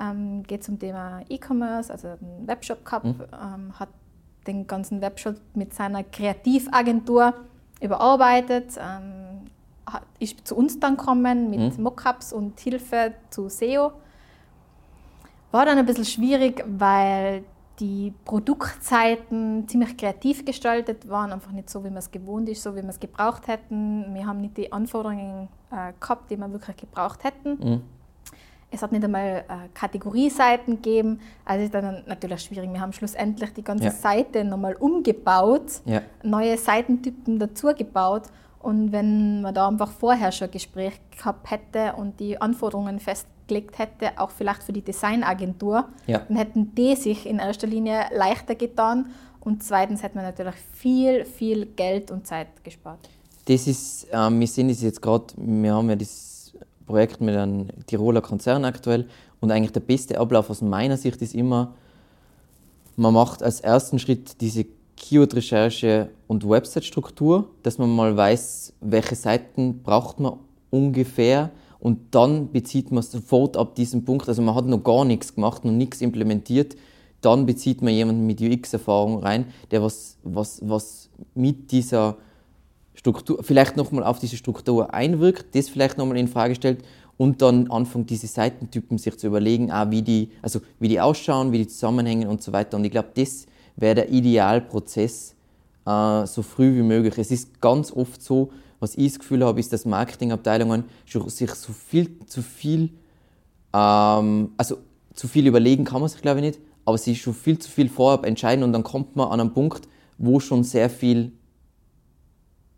ähm, 0.00 0.42
geht 0.44 0.64
zum 0.64 0.78
Thema 0.78 1.20
E-Commerce, 1.28 1.92
also 1.92 2.08
ein 2.08 2.46
Webshop 2.46 2.84
gehabt, 2.84 3.04
mhm. 3.04 3.22
ähm, 3.32 3.78
hat 3.78 3.90
den 4.46 4.66
ganzen 4.66 5.00
Webshop 5.00 5.36
mit 5.54 5.74
seiner 5.74 6.02
Kreativagentur 6.02 7.34
überarbeitet, 7.80 8.78
ähm, 8.78 9.46
hat, 9.86 10.02
ist 10.18 10.46
zu 10.46 10.56
uns 10.56 10.80
dann 10.80 10.96
gekommen 10.96 11.50
mit 11.50 11.76
mhm. 11.76 11.82
Mockups 11.82 12.32
und 12.32 12.58
Hilfe 12.60 13.14
zu 13.30 13.48
SEO. 13.48 13.92
War 15.50 15.66
dann 15.66 15.78
ein 15.78 15.86
bisschen 15.86 16.04
schwierig, 16.04 16.64
weil 16.66 17.44
die 17.80 18.12
Produktseiten 18.24 19.66
ziemlich 19.66 19.96
kreativ 19.96 20.44
gestaltet 20.44 21.08
waren, 21.08 21.32
einfach 21.32 21.50
nicht 21.50 21.70
so, 21.70 21.82
wie 21.82 21.88
man 21.88 21.98
es 21.98 22.10
gewohnt 22.10 22.48
ist, 22.48 22.62
so 22.62 22.76
wie 22.76 22.82
wir 22.82 22.88
es 22.90 23.00
gebraucht 23.00 23.48
hätten. 23.48 24.14
Wir 24.14 24.26
haben 24.26 24.42
nicht 24.42 24.56
die 24.58 24.70
Anforderungen 24.70 25.48
äh, 25.70 25.92
gehabt, 25.98 26.30
die 26.30 26.36
wir 26.36 26.52
wirklich 26.52 26.76
gebraucht 26.76 27.24
hätten. 27.24 27.50
Mhm. 27.58 27.82
Es 28.70 28.82
hat 28.82 28.92
nicht 28.92 29.04
einmal 29.04 29.44
äh, 29.48 29.68
Kategorieseiten 29.74 30.76
gegeben. 30.76 31.20
Also 31.44 31.64
ist 31.64 31.74
dann 31.74 32.04
natürlich 32.06 32.40
schwierig. 32.42 32.72
Wir 32.72 32.80
haben 32.80 32.92
schlussendlich 32.92 33.52
die 33.52 33.64
ganze 33.64 33.86
ja. 33.86 33.90
Seite 33.90 34.44
nochmal 34.44 34.74
umgebaut, 34.74 35.80
ja. 35.84 36.02
neue 36.22 36.56
Seitentypen 36.56 37.38
dazugebaut. 37.38 38.24
Und 38.60 38.92
wenn 38.92 39.40
man 39.40 39.54
da 39.54 39.68
einfach 39.68 39.90
vorher 39.90 40.30
schon 40.32 40.48
ein 40.48 40.50
Gespräch 40.52 41.00
gehabt 41.16 41.50
hätte 41.50 41.94
und 41.96 42.20
die 42.20 42.40
Anforderungen 42.40 43.00
festgelegt 43.00 43.78
hätte, 43.78 44.18
auch 44.18 44.30
vielleicht 44.30 44.62
für 44.62 44.72
die 44.72 44.82
Designagentur, 44.82 45.88
ja. 46.06 46.18
dann 46.28 46.36
hätten 46.36 46.74
die 46.74 46.94
sich 46.94 47.26
in 47.26 47.38
erster 47.38 47.66
Linie 47.66 48.04
leichter 48.12 48.54
getan. 48.54 49.06
Und 49.40 49.62
zweitens 49.62 50.02
hätte 50.02 50.16
man 50.16 50.26
natürlich 50.26 50.54
viel, 50.72 51.24
viel 51.24 51.66
Geld 51.66 52.10
und 52.10 52.26
Zeit 52.26 52.62
gespart. 52.62 53.08
Das 53.46 53.66
ist, 53.66 54.04
äh, 54.12 54.30
wir 54.30 54.46
sehen 54.46 54.68
das 54.68 54.82
jetzt 54.82 55.00
gerade, 55.00 55.24
wir 55.36 55.74
haben 55.74 55.88
ja 55.88 55.96
das 55.96 56.29
Projekt 56.90 57.20
mit 57.20 57.36
einem 57.36 57.68
Tiroler 57.86 58.20
Konzern 58.20 58.64
aktuell. 58.64 59.06
Und 59.40 59.50
eigentlich 59.50 59.72
der 59.72 59.80
beste 59.80 60.18
Ablauf 60.18 60.50
aus 60.50 60.60
meiner 60.60 60.96
Sicht 60.96 61.22
ist 61.22 61.34
immer, 61.34 61.74
man 62.96 63.14
macht 63.14 63.42
als 63.42 63.60
ersten 63.60 63.98
Schritt 63.98 64.40
diese 64.40 64.66
Keyword-Recherche 64.96 66.10
und 66.26 66.46
Website-Struktur, 66.46 67.48
dass 67.62 67.78
man 67.78 67.94
mal 67.94 68.16
weiß, 68.16 68.74
welche 68.80 69.14
Seiten 69.14 69.82
braucht 69.82 70.20
man 70.20 70.34
ungefähr. 70.70 71.50
Und 71.78 72.14
dann 72.14 72.52
bezieht 72.52 72.92
man 72.92 73.02
sofort 73.02 73.56
ab 73.56 73.74
diesem 73.74 74.04
Punkt, 74.04 74.28
also 74.28 74.42
man 74.42 74.54
hat 74.54 74.66
noch 74.66 74.84
gar 74.84 75.06
nichts 75.06 75.34
gemacht, 75.34 75.64
noch 75.64 75.72
nichts 75.72 76.02
implementiert, 76.02 76.76
dann 77.22 77.46
bezieht 77.46 77.80
man 77.80 77.94
jemanden 77.94 78.26
mit 78.26 78.40
UX-Erfahrung 78.40 79.20
rein, 79.20 79.46
der 79.70 79.82
was, 79.82 80.18
was, 80.22 80.60
was 80.62 81.08
mit 81.34 81.72
dieser 81.72 82.16
Struktur, 82.94 83.42
vielleicht 83.42 83.76
nochmal 83.76 84.04
auf 84.04 84.18
diese 84.18 84.36
Struktur 84.36 84.92
einwirkt, 84.92 85.54
das 85.54 85.68
vielleicht 85.68 85.98
nochmal 85.98 86.18
in 86.18 86.28
Frage 86.28 86.54
stellt 86.54 86.84
und 87.16 87.42
dann 87.42 87.70
anfängt, 87.70 88.10
diese 88.10 88.26
Seitentypen 88.26 88.98
sich 88.98 89.16
zu 89.18 89.26
überlegen, 89.26 89.70
auch 89.70 89.90
wie 89.90 90.02
die, 90.02 90.30
also 90.42 90.60
wie 90.78 90.88
die 90.88 91.00
ausschauen, 91.00 91.52
wie 91.52 91.58
die 91.58 91.66
zusammenhängen 91.66 92.28
und 92.28 92.42
so 92.42 92.52
weiter. 92.52 92.76
Und 92.76 92.84
ich 92.84 92.90
glaube, 92.90 93.10
das 93.14 93.46
wäre 93.76 93.94
der 93.94 94.10
Idealprozess, 94.10 95.34
äh, 95.86 96.26
so 96.26 96.42
früh 96.42 96.76
wie 96.76 96.82
möglich. 96.82 97.18
Es 97.18 97.30
ist 97.30 97.60
ganz 97.60 97.92
oft 97.92 98.22
so, 98.22 98.50
was 98.80 98.94
ich 98.96 99.12
das 99.12 99.18
Gefühl 99.20 99.44
habe, 99.44 99.60
ist, 99.60 99.72
dass 99.72 99.84
Marketingabteilungen 99.84 100.84
sich 101.04 101.50
so 101.54 101.72
viel 101.72 102.18
zu 102.26 102.42
viel, 102.42 102.90
ähm, 103.74 104.52
also 104.56 104.78
zu 105.14 105.28
viel 105.28 105.46
überlegen 105.46 105.84
kann 105.84 106.00
man 106.00 106.08
sich 106.08 106.22
glaube 106.22 106.40
ich 106.40 106.46
nicht, 106.46 106.60
aber 106.86 106.96
sie 106.96 107.14
schon 107.14 107.34
viel 107.34 107.58
zu 107.58 107.70
viel 107.70 107.88
vorab 107.88 108.24
entscheiden 108.24 108.64
und 108.64 108.72
dann 108.72 108.82
kommt 108.82 109.16
man 109.16 109.28
an 109.28 109.40
einen 109.40 109.52
Punkt, 109.52 109.86
wo 110.16 110.40
schon 110.40 110.64
sehr 110.64 110.88
viel 110.88 111.32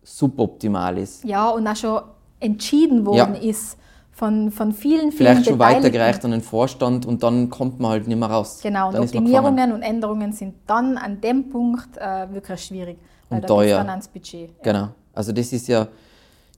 suboptimal 0.02 0.98
ist. 0.98 1.24
Ja, 1.24 1.50
und 1.50 1.66
auch 1.66 1.76
schon 1.76 2.00
entschieden 2.40 3.06
worden 3.06 3.34
ja. 3.34 3.50
ist 3.50 3.78
von, 4.10 4.50
von 4.50 4.72
vielen, 4.72 5.10
vielen 5.10 5.12
Vielleicht 5.12 5.46
schon 5.46 5.58
weitergereicht 5.58 6.24
an 6.24 6.32
den 6.32 6.42
Vorstand 6.42 7.06
und 7.06 7.22
dann 7.22 7.48
kommt 7.48 7.80
man 7.80 7.92
halt 7.92 8.08
nicht 8.08 8.18
mehr 8.18 8.30
raus. 8.30 8.60
Genau, 8.62 8.88
und 8.88 8.94
dann 8.94 9.02
Optimierungen 9.02 9.72
und 9.72 9.82
Änderungen 9.82 10.32
sind 10.32 10.54
dann 10.66 10.98
an 10.98 11.20
dem 11.20 11.48
Punkt 11.48 11.96
äh, 11.96 12.32
wirklich 12.32 12.64
schwierig. 12.64 12.98
Weil 13.28 13.36
Und 13.36 13.44
da 13.44 13.48
teuer. 13.48 13.78
dann 13.78 13.88
ans 13.90 14.08
Budget. 14.08 14.50
Ja. 14.50 14.72
Genau. 14.72 14.88
Also 15.14 15.32
das 15.32 15.52
ist 15.52 15.68
ja, 15.68 15.88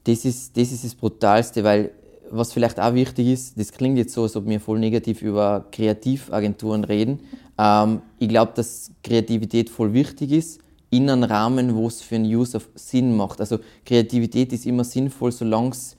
das 0.05 0.25
ist, 0.25 0.57
das 0.57 0.73
ist 0.73 0.85
das 0.85 0.95
Brutalste, 0.95 1.63
weil 1.63 1.93
was 2.31 2.53
vielleicht 2.53 2.81
auch 2.81 2.95
wichtig 2.95 3.29
ist, 3.29 3.59
das 3.59 3.71
klingt 3.71 3.97
jetzt 3.97 4.13
so, 4.13 4.23
als 4.23 4.37
ob 4.37 4.47
wir 4.47 4.61
voll 4.61 4.79
negativ 4.79 5.23
über 5.23 5.67
Kreativagenturen 5.71 6.85
reden. 6.85 7.21
Ähm, 7.57 8.03
ich 8.19 8.29
glaube, 8.29 8.53
dass 8.55 8.91
Kreativität 9.03 9.71
voll 9.71 9.93
wichtig 9.93 10.33
ist, 10.33 10.61
in 10.97 11.11
einem 11.11 11.25
Rahmen, 11.25 11.75
wo 11.75 11.87
es 11.87 12.03
für 12.03 12.17
einen 12.17 12.27
User 12.27 12.61
Sinn 12.75 13.17
macht. 13.17 13.41
Also 13.41 13.59
Kreativität 13.85 14.53
ist 14.53 14.67
immer 14.67 14.85
sinnvoll, 14.85 15.33
solange 15.33 15.71
es 15.71 15.97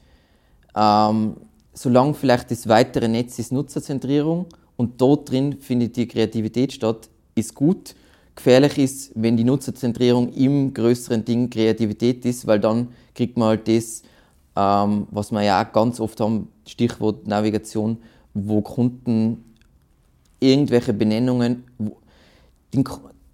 ähm, 0.75 1.35
solange 1.73 2.13
vielleicht 2.13 2.51
das 2.51 2.67
weitere 2.67 3.07
Netz 3.07 3.37
ist 3.39 3.51
Nutzerzentrierung 3.51 4.47
und 4.77 4.99
dort 4.99 5.29
drin 5.29 5.57
findet 5.59 5.95
die 5.95 6.07
Kreativität 6.07 6.73
statt, 6.73 7.09
ist 7.35 7.53
gut. 7.53 7.95
Gefährlich 8.35 8.77
ist, 8.77 9.11
wenn 9.15 9.37
die 9.37 9.43
Nutzerzentrierung 9.43 10.33
im 10.33 10.73
größeren 10.73 11.23
Ding 11.23 11.49
Kreativität 11.49 12.25
ist, 12.25 12.47
weil 12.47 12.59
dann 12.59 12.89
kriegt 13.13 13.37
man 13.37 13.49
halt 13.49 13.67
das, 13.67 14.01
ähm, 14.55 15.07
was 15.11 15.31
wir 15.31 15.41
ja 15.41 15.63
auch 15.63 15.71
ganz 15.71 15.99
oft 15.99 16.19
haben, 16.19 16.49
Stichwort 16.67 17.27
Navigation, 17.27 17.97
wo 18.33 18.61
Kunden 18.61 19.43
irgendwelche 20.39 20.93
Benennungen, 20.93 21.63
wo, 21.77 21.97
den, 22.73 22.83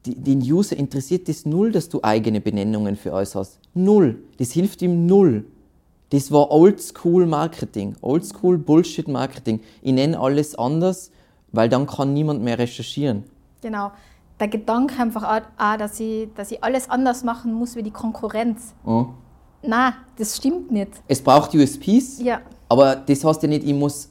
die- 0.06 0.16
den 0.16 0.42
User 0.42 0.76
interessiert 0.78 1.28
das 1.30 1.46
null, 1.46 1.72
dass 1.72 1.90
du 1.90 2.00
eigene 2.02 2.42
Benennungen 2.42 2.96
für 2.96 3.14
alles 3.14 3.36
hast. 3.36 3.60
Null. 3.74 4.22
Das 4.38 4.52
hilft 4.52 4.82
ihm 4.82 5.06
null. 5.06 5.46
Das 6.10 6.32
war 6.32 6.52
Oldschool 6.52 7.26
Marketing, 7.26 7.96
Oldschool 8.02 8.58
Bullshit 8.58 9.08
Marketing. 9.08 9.62
Ich 9.82 9.94
nenne 9.94 10.20
alles 10.20 10.56
anders, 10.56 11.12
weil 11.52 11.70
dann 11.70 11.88
kann 11.88 12.14
niemand 12.14 12.42
mehr 12.44 12.58
recherchieren. 12.60 13.24
Genau. 13.62 13.92
Der 14.40 14.48
Gedanke 14.48 15.00
einfach 15.02 15.24
auch, 15.24 15.78
dass, 15.78 16.00
ich, 16.00 16.28
dass 16.36 16.52
ich 16.52 16.64
alles 16.64 16.90
anders 16.90 17.24
machen 17.24 17.54
muss 17.54 17.76
wie 17.76 17.84
die 17.84 17.92
Konkurrenz. 17.92 18.74
Na, 19.64 19.94
das 20.18 20.38
stimmt 20.38 20.72
nicht. 20.72 20.90
Es 21.08 21.22
braucht 21.22 21.54
USPs, 21.54 22.20
Ja. 22.22 22.42
aber 22.68 22.96
das 22.96 23.24
heißt 23.24 23.44
ja 23.44 23.48
nicht, 23.50 23.64
ich 23.64 23.74
muss 23.76 24.10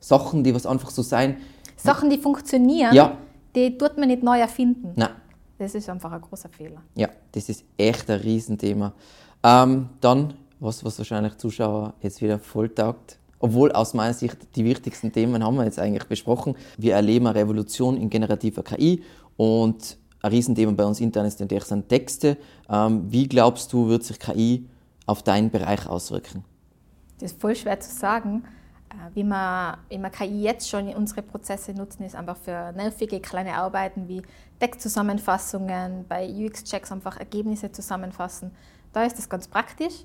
Sachen, 0.00 0.42
die 0.42 0.54
was 0.54 0.64
einfach 0.66 0.90
so 0.90 1.02
sein. 1.02 1.36
Sachen, 1.76 2.08
die 2.08 2.16
funktionieren, 2.18 2.94
Ja. 2.94 3.18
Die 3.54 3.76
tut 3.78 3.96
man 3.98 4.08
nicht 4.08 4.22
neu 4.22 4.38
erfinden. 4.38 4.92
Nein, 4.96 5.10
Das 5.58 5.74
ist 5.74 5.88
einfach 5.88 6.12
ein 6.12 6.20
großer 6.20 6.48
Fehler. 6.48 6.82
ja, 6.94 7.08
das 7.32 7.48
ist 7.48 7.64
echt 7.76 8.10
ein 8.10 8.20
Riesenthema. 8.20 8.92
Ähm, 9.42 9.88
dann, 10.00 10.34
was, 10.60 10.84
was 10.84 10.98
wahrscheinlich 10.98 11.36
Zuschauer 11.36 11.94
jetzt 12.00 12.20
wieder 12.22 12.38
voll 12.38 12.68
taugt, 12.68 13.18
obwohl 13.38 13.72
aus 13.72 13.92
meiner 13.94 14.14
Sicht 14.14 14.38
die 14.56 14.64
wichtigsten 14.64 15.12
Themen 15.12 15.44
haben 15.44 15.56
wir 15.56 15.64
jetzt 15.64 15.78
eigentlich 15.78 16.04
besprochen. 16.08 16.56
Wir 16.78 16.94
erleben 16.94 17.26
eine 17.26 17.38
Revolution 17.38 17.96
in 17.96 18.08
generativer 18.08 18.62
KI 18.62 19.02
und 19.36 19.98
ein 20.22 20.30
Riesenthema 20.30 20.72
bei 20.72 20.84
uns 20.86 21.00
intern 21.00 21.26
ist 21.26 21.40
natürlich 21.40 21.64
sind 21.64 21.88
Texte. 21.88 22.38
Ähm, 22.70 23.04
wie 23.12 23.28
glaubst 23.28 23.70
du, 23.72 23.88
wird 23.88 24.04
sich 24.04 24.18
KI 24.18 24.66
auf 25.04 25.22
deinen 25.22 25.50
Bereich 25.50 25.86
auswirken? 25.86 26.44
Das 27.18 27.32
ist 27.32 27.40
voll 27.40 27.54
schwer 27.54 27.78
zu 27.78 27.94
sagen. 27.94 28.44
Äh, 28.94 29.14
Wie 29.14 29.24
wir, 29.24 29.78
wie 29.88 29.98
wir 29.98 30.10
KI 30.10 30.42
jetzt 30.42 30.68
schon 30.68 30.88
in 30.88 30.96
unsere 30.96 31.22
Prozesse 31.22 31.72
nutzen, 31.72 32.04
ist 32.04 32.14
einfach 32.14 32.36
für 32.36 32.72
nervige 32.72 33.20
kleine 33.20 33.54
Arbeiten 33.54 34.08
wie 34.08 34.22
Textzusammenfassungen, 34.60 36.06
bei 36.08 36.28
UX-Checks 36.28 36.92
einfach 36.92 37.16
Ergebnisse 37.18 37.70
zusammenfassen. 37.72 38.50
Da 38.92 39.04
ist 39.04 39.18
das 39.18 39.28
ganz 39.28 39.48
praktisch. 39.48 40.04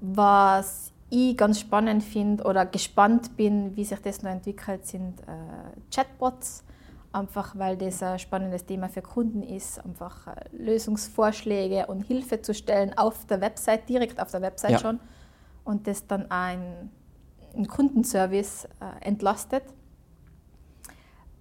Was 0.00 0.92
ich 1.10 1.36
ganz 1.36 1.60
spannend 1.60 2.02
finde 2.02 2.44
oder 2.44 2.66
gespannt 2.66 3.36
bin, 3.36 3.76
wie 3.76 3.84
sich 3.84 4.00
das 4.00 4.22
noch 4.22 4.30
entwickelt, 4.30 4.86
sind 4.86 5.20
äh, 5.20 5.24
Chatbots. 5.94 6.64
Einfach 7.12 7.56
weil 7.56 7.76
das 7.76 8.02
ein 8.02 8.18
spannendes 8.18 8.66
Thema 8.66 8.88
für 8.88 9.00
Kunden 9.00 9.42
ist, 9.44 9.82
einfach 9.84 10.26
äh, 10.26 10.32
Lösungsvorschläge 10.52 11.86
und 11.86 12.02
Hilfe 12.02 12.42
zu 12.42 12.52
stellen 12.52 12.98
auf 12.98 13.24
der 13.26 13.40
Website, 13.40 13.88
direkt 13.88 14.20
auf 14.20 14.32
der 14.32 14.42
Website 14.42 14.72
Ja. 14.72 14.78
schon. 14.78 15.00
Und 15.64 15.86
das 15.86 16.06
dann 16.06 16.30
auch 16.30 16.58
in 17.54 17.66
Kundenservice 17.66 18.64
äh, 18.80 19.06
entlastet. 19.08 19.62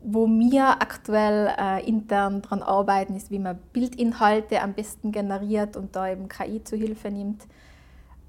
Wo 0.06 0.28
wir 0.28 0.82
aktuell 0.82 1.49
äh, 1.58 1.88
intern 1.88 2.41
daran 2.41 2.62
arbeiten, 2.62 3.15
ist, 3.15 3.32
wie 3.32 3.39
man 3.39 3.58
Bildinhalte 3.71 4.62
am 4.62 4.73
besten 4.73 5.13
generiert 5.13 5.78
und 5.78 5.95
da 5.95 6.10
eben 6.10 6.28
KI 6.28 6.62
zu 6.62 6.76
Hilfe 6.76 7.10
nimmt. 7.10 7.43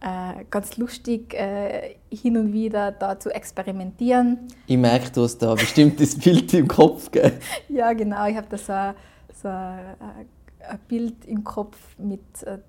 Äh, 0.00 0.44
ganz 0.50 0.76
lustig, 0.76 1.34
hin 2.12 2.36
und 2.36 2.52
wieder 2.52 2.92
da 2.92 3.18
zu 3.18 3.30
experimentieren. 3.30 4.38
Ich 4.66 4.76
merke, 4.76 5.10
du 5.10 5.22
hast 5.22 5.38
da 5.38 5.50
ein 5.52 5.56
bestimmtes 5.56 6.16
Bild 6.18 6.52
im 6.54 6.68
Kopf. 6.68 7.10
Gell? 7.10 7.32
Ja, 7.68 7.92
genau. 7.92 8.26
Ich 8.26 8.36
habe 8.36 8.46
da 8.50 8.56
so, 8.58 8.72
ein- 8.72 8.94
so 9.34 9.48
ein 9.48 10.78
Bild 10.86 11.24
im 11.24 11.42
Kopf 11.42 11.76
mit 11.98 12.20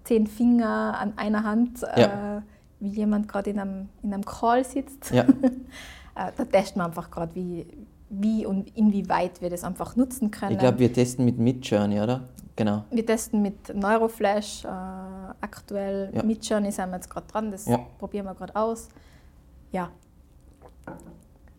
zehn 0.06 0.25
Fingern 0.28 0.95
an 0.95 1.13
einer 1.17 1.43
Hand, 1.43 1.82
Ja. 1.95 2.38
äh, 2.38 2.41
wie 2.80 2.90
jemand 2.90 3.28
gerade 3.28 3.50
in 3.50 3.60
einem, 3.60 3.90
in 4.04 4.14
einem 4.14 4.26
Call 4.26 4.64
sitzt. 4.64 5.12
Ja. 5.12 5.26
Äh, 6.18 6.32
da 6.38 6.46
testen 6.46 6.80
wir 6.82 6.86
einfach 6.86 7.12
gerade, 7.12 7.36
wie, 7.36 7.68
wie 8.10 8.46
und 8.46 8.74
inwieweit 8.78 9.42
wir 9.42 9.50
das 9.50 9.66
einfach 9.66 9.98
nutzen 9.98 10.32
können. 10.32 10.54
Ich 10.54 10.60
glaube, 10.60 10.80
wir 10.80 10.94
testen 10.94 11.26
mit 11.26 11.38
Midjourney, 11.38 12.00
oder? 12.00 12.30
Genau. 12.56 12.86
wir 12.90 13.06
testen 13.06 13.42
mit 13.42 13.76
Neuroflash 13.76 14.64
äh, 14.64 14.68
aktuell. 14.70 16.12
Ja. 16.16 16.24
Mit 16.24 16.48
Journey 16.48 16.72
sind 16.72 16.90
wir 16.90 16.96
jetzt 16.96 17.10
gerade 17.10 17.28
dran, 17.28 17.52
das 17.52 17.66
Ja. 17.66 17.80
probieren 18.00 18.26
wir 18.28 18.34
gerade 18.34 18.56
aus. 18.56 18.88
Ja. 19.74 19.90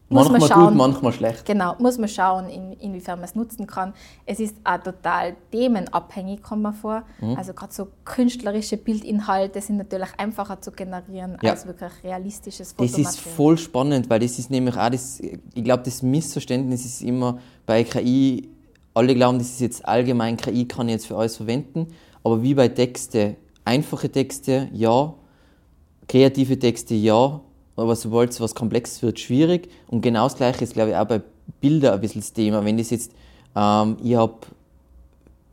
Muss 0.08 0.28
Manchmal 0.30 0.38
man 0.40 0.48
schauen. 0.48 0.68
gut, 0.68 0.76
manchmal 0.76 1.12
schlecht. 1.12 1.44
Genau, 1.46 1.74
muss 1.80 1.98
man 1.98 2.08
schauen, 2.08 2.48
in, 2.48 2.72
inwiefern 2.74 3.18
man 3.18 3.24
es 3.24 3.34
nutzen 3.34 3.66
kann. 3.66 3.92
Es 4.24 4.38
ist 4.38 4.54
auch 4.62 4.78
total 4.78 5.34
themenabhängig, 5.50 6.42
kommt 6.42 6.62
man 6.62 6.74
vor. 6.74 7.02
Mhm. 7.20 7.36
Also 7.36 7.52
gerade 7.54 7.72
so 7.72 7.88
künstlerische 8.04 8.76
Bildinhalte 8.76 9.60
sind 9.60 9.78
natürlich 9.78 10.10
einfacher 10.16 10.60
zu 10.60 10.70
generieren 10.70 11.36
Ja. 11.42 11.50
als 11.50 11.66
wirklich 11.66 11.90
realistisches 12.04 12.68
Das 12.68 12.72
Fotomaterial. 12.76 13.10
ist 13.10 13.18
voll 13.20 13.58
spannend, 13.58 14.08
weil 14.08 14.20
das 14.20 14.38
ist 14.38 14.48
nämlich 14.48 14.76
auch 14.76 14.90
das, 14.90 15.18
ich 15.18 15.64
glaube, 15.64 15.82
das 15.82 16.02
Missverständnis 16.02 16.84
ist 16.84 17.02
immer 17.02 17.38
bei 17.66 17.82
KI, 17.82 18.48
alle 18.94 19.12
glauben, 19.12 19.38
das 19.38 19.48
ist 19.48 19.60
jetzt 19.60 19.84
allgemein, 19.88 20.36
KI 20.36 20.68
kann 20.68 20.86
ich 20.88 20.92
jetzt 20.94 21.06
für 21.08 21.16
alles 21.16 21.36
verwenden, 21.36 21.88
aber 22.22 22.40
wie 22.42 22.54
bei 22.54 22.68
Texte, 22.68 23.34
einfache 23.64 24.08
Texte, 24.08 24.68
ja, 24.72 25.12
kreative 26.08 26.58
Texte, 26.58 26.94
ja, 26.94 27.40
aber 27.76 27.94
sobald 27.94 28.30
es 28.30 28.40
was 28.40 28.54
Komplexes 28.54 29.02
wird, 29.02 29.20
schwierig. 29.20 29.68
Und 29.88 30.00
genau 30.00 30.24
das 30.24 30.36
Gleiche 30.36 30.64
ist, 30.64 30.74
glaube 30.74 30.90
ich, 30.90 30.96
auch 30.96 31.06
bei 31.06 31.20
Bildern 31.60 31.94
ein 31.94 32.00
bisschen 32.00 32.22
das 32.22 32.32
Thema. 32.32 32.64
Wenn 32.64 32.78
das 32.78 32.90
jetzt, 32.90 33.12
ähm, 33.54 33.96
ich 34.02 34.14
habe 34.16 34.34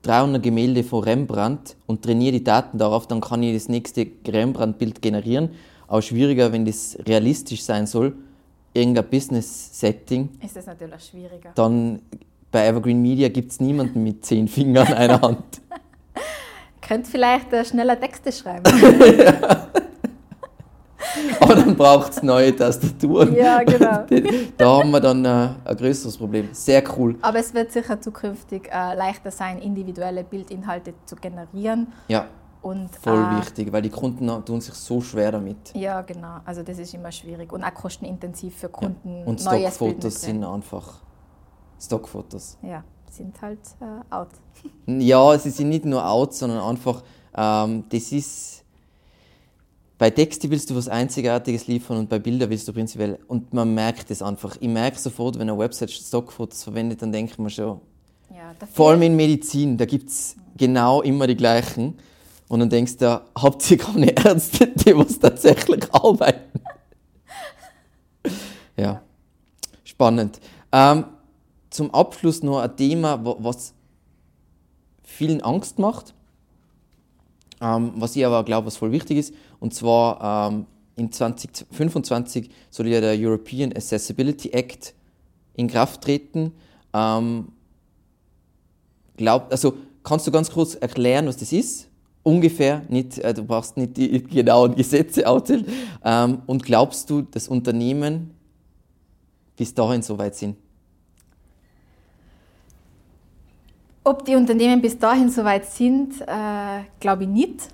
300 0.04 0.42
Gemälde 0.42 0.84
von 0.84 1.04
Rembrandt 1.04 1.76
und 1.86 2.02
trainiere 2.02 2.34
die 2.34 2.44
Daten 2.44 2.78
darauf, 2.78 3.08
dann 3.08 3.22
kann 3.22 3.44
ich 3.44 3.54
das 3.54 3.70
nächste 3.70 4.08
Rembrandt-Bild 4.28 5.02
generieren. 5.02 5.50
Aber 5.88 6.02
schwieriger, 6.02 6.52
wenn 6.52 6.66
das 6.66 6.98
realistisch 7.06 7.64
sein 7.64 7.88
soll, 7.88 8.16
irgendein 8.74 9.10
Business-Setting, 9.10 10.30
ist 10.44 10.56
das 10.56 10.66
natürlich 10.66 11.04
schwieriger. 11.04 11.52
dann 11.56 12.02
bei 12.52 12.68
Evergreen 12.68 13.02
Media 13.02 13.30
gibt 13.30 13.52
es 13.52 13.60
niemanden 13.60 14.04
mit 14.04 14.26
zehn 14.26 14.48
Fingern 14.48 14.94
einer 14.94 15.22
Hand. 15.22 15.44
Könnt 16.82 17.08
vielleicht 17.08 17.52
äh, 17.54 17.64
schneller 17.66 18.00
Texte 18.00 18.32
schreiben. 18.32 18.64
Aber 21.40 21.56
dann 21.56 21.76
braucht 21.76 22.14
es 22.14 22.24
neue 22.24 22.56
Tastaturen. 22.56 23.36
ja, 23.36 23.64
genau. 23.64 24.06
Da 24.58 24.78
haben 24.78 24.92
wir 24.92 25.00
dann 25.00 25.24
äh, 25.26 25.50
ein 25.66 25.78
größeres 25.78 26.18
Problem. 26.18 26.50
Sehr 26.52 26.84
cool. 26.98 27.16
Aber 27.22 27.40
es 27.40 27.54
wird 27.54 27.72
sicher 27.72 28.00
zukünftig 28.00 28.70
äh, 28.72 28.96
leichter 28.96 29.32
sein, 29.32 29.60
individuelle 29.60 30.24
Bildinhalte 30.24 30.94
zu 31.06 31.16
generieren. 31.16 31.88
Ja, 32.08 32.28
Und, 32.62 32.90
voll 32.96 33.20
äh, 33.20 33.38
wichtig, 33.40 33.72
weil 33.72 33.82
die 33.82 33.90
Kunden 33.90 34.28
tun 34.46 34.62
sich 34.62 34.74
so 34.74 35.02
schwer 35.02 35.32
damit. 35.32 35.74
Ja, 35.76 36.02
genau. 36.02 36.38
Also 36.46 36.64
das 36.64 36.80
ist 36.80 36.94
immer 36.94 37.12
schwierig 37.12 37.52
und 37.52 37.64
auch 37.64 37.74
kostenintensiv 37.74 38.56
für 38.56 38.70
Kunden. 38.70 39.24
Und 39.26 39.44
neues 39.44 39.48
Bild 39.48 39.74
Stockfotos 39.74 40.22
sind 40.22 40.44
einfach 40.44 40.94
Stockfotos. 41.80 42.58
Ja, 42.62 42.84
sind 43.10 43.42
halt 43.42 43.60
äh, 43.82 44.14
out. 44.16 44.30
Ja, 44.88 45.38
sie 45.38 45.50
sind 45.50 45.70
nicht 45.70 45.86
nur 45.86 46.06
out, 46.06 46.34
sondern 46.34 46.60
einfach, 46.60 47.04
ähm, 47.36 47.84
das 47.90 48.12
ist. 48.12 48.63
Bei 50.04 50.10
Texte 50.10 50.50
willst 50.52 50.70
du 50.70 50.76
was 50.76 50.90
Einzigartiges 50.90 51.68
liefern 51.68 51.96
und 51.96 52.10
bei 52.10 52.20
Bildern 52.20 52.50
willst 52.50 52.68
du 52.68 52.74
prinzipiell. 52.74 53.20
Und 53.30 53.54
man 53.54 53.74
merkt 53.74 54.12
es 54.12 54.22
einfach. 54.22 54.58
Ich 54.60 54.68
merke 54.68 55.00
sofort, 55.00 55.36
wenn 55.36 55.50
eine 55.50 55.58
Website 55.58 55.92
Stockfotos 55.92 56.62
verwendet, 56.62 57.02
dann 57.02 57.14
denkt 57.14 57.40
man 57.40 57.50
schon. 57.50 57.80
Ja, 58.30 58.54
Vor 58.74 58.90
allem 58.90 59.02
in 59.04 59.16
Medizin, 59.16 59.78
da 59.78 59.86
gibt 59.86 60.10
es 60.10 60.36
genau 60.58 61.02
immer 61.04 61.26
die 61.26 61.38
gleichen. 61.38 61.98
Und 62.50 62.60
dann 62.60 62.70
denkst 62.70 62.98
du, 62.98 63.22
habt 63.34 63.72
ihr 63.72 63.78
keine 63.78 64.12
Ärzte, 64.12 64.68
die 64.68 64.94
was 64.94 65.18
tatsächlich 65.20 65.86
arbeiten? 65.94 66.60
ja, 68.76 69.02
spannend. 69.86 70.42
Ähm, 70.74 71.06
zum 71.70 71.92
Abschluss 71.94 72.44
noch 72.44 72.60
ein 72.60 72.76
Thema, 72.76 73.24
wa- 73.24 73.38
was 73.40 73.74
vielen 75.02 75.40
Angst 75.40 75.80
macht, 75.80 76.14
ähm, 77.62 77.94
was 77.96 78.18
ich 78.18 78.26
aber 78.26 78.44
glaube, 78.44 78.68
was 78.68 78.76
voll 78.76 78.92
wichtig 78.92 79.18
ist. 79.20 79.34
Und 79.64 79.74
zwar 79.74 80.52
ähm, 80.52 80.66
in 80.98 81.10
2025 81.10 82.50
soll 82.70 82.88
ja 82.90 83.00
der 83.00 83.16
European 83.18 83.72
Accessibility 83.72 84.50
Act 84.50 84.94
in 85.54 85.70
Kraft 85.70 86.02
treten. 86.02 86.52
Ähm, 86.94 87.48
glaub, 89.16 89.50
also 89.50 89.78
kannst 90.04 90.28
du 90.28 90.32
ganz 90.32 90.52
kurz 90.52 90.76
erklären, 90.76 91.28
was 91.28 91.38
das 91.38 91.54
ist? 91.54 91.88
Ungefähr, 92.24 92.82
nicht, 92.90 93.20
äh, 93.20 93.34
du 93.34 93.46
brauchst 93.46 93.78
nicht 93.78 93.96
die 93.96 94.22
genauen 94.22 94.76
Gesetze 94.76 95.26
aufzählen. 95.26 95.66
Ähm, 96.04 96.42
und 96.46 96.64
glaubst 96.64 97.10
du, 97.10 97.22
dass 97.22 97.48
Unternehmen 97.48 98.32
bis 99.56 99.74
dahin 99.74 100.02
soweit 100.02 100.36
sind? 100.36 100.58
Ob 104.04 104.26
die 104.26 104.36
Unternehmen 104.36 104.82
bis 104.82 105.00
dahin 105.00 105.30
soweit 105.30 105.66
sind, 105.68 106.20
äh, 106.20 106.84
glaube 107.00 107.24
ich 107.24 107.30
nicht. 107.30 107.70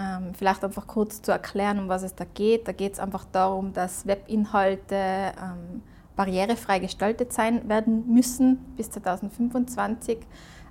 Ähm, 0.00 0.34
vielleicht 0.34 0.64
einfach 0.64 0.86
kurz 0.86 1.20
zu 1.20 1.30
erklären, 1.30 1.78
um 1.78 1.88
was 1.88 2.02
es 2.02 2.14
da 2.14 2.24
geht. 2.24 2.66
Da 2.66 2.72
geht 2.72 2.94
es 2.94 3.00
einfach 3.00 3.26
darum, 3.32 3.72
dass 3.72 4.06
Webinhalte 4.06 4.94
ähm, 4.94 5.82
barrierefrei 6.16 6.78
gestaltet 6.78 7.32
sein 7.32 7.68
werden 7.68 8.06
müssen 8.06 8.58
bis 8.76 8.90
2025. 8.90 10.18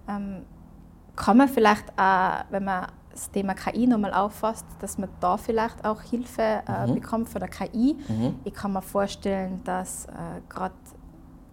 Ähm, 0.08 0.46
kann 1.16 1.38
man 1.38 1.48
vielleicht 1.48 1.86
auch, 1.98 2.46
wenn 2.50 2.64
man 2.64 2.88
das 3.12 3.30
Thema 3.30 3.54
KI 3.54 3.86
nochmal 3.86 4.14
auffasst, 4.14 4.66
dass 4.80 4.98
man 4.98 5.10
da 5.20 5.38
vielleicht 5.38 5.86
auch 5.86 6.02
Hilfe 6.02 6.64
äh, 6.68 6.88
mhm. 6.88 6.96
bekommt 6.96 7.30
von 7.30 7.42
der 7.42 7.50
KI. 7.50 7.98
Mhm. 8.08 8.40
Ich 8.46 8.54
kann 8.54 8.74
mir 8.74 8.82
vorstellen, 8.82 9.62
dass 9.64 10.06
äh, 10.06 10.42
gerade 10.48 10.74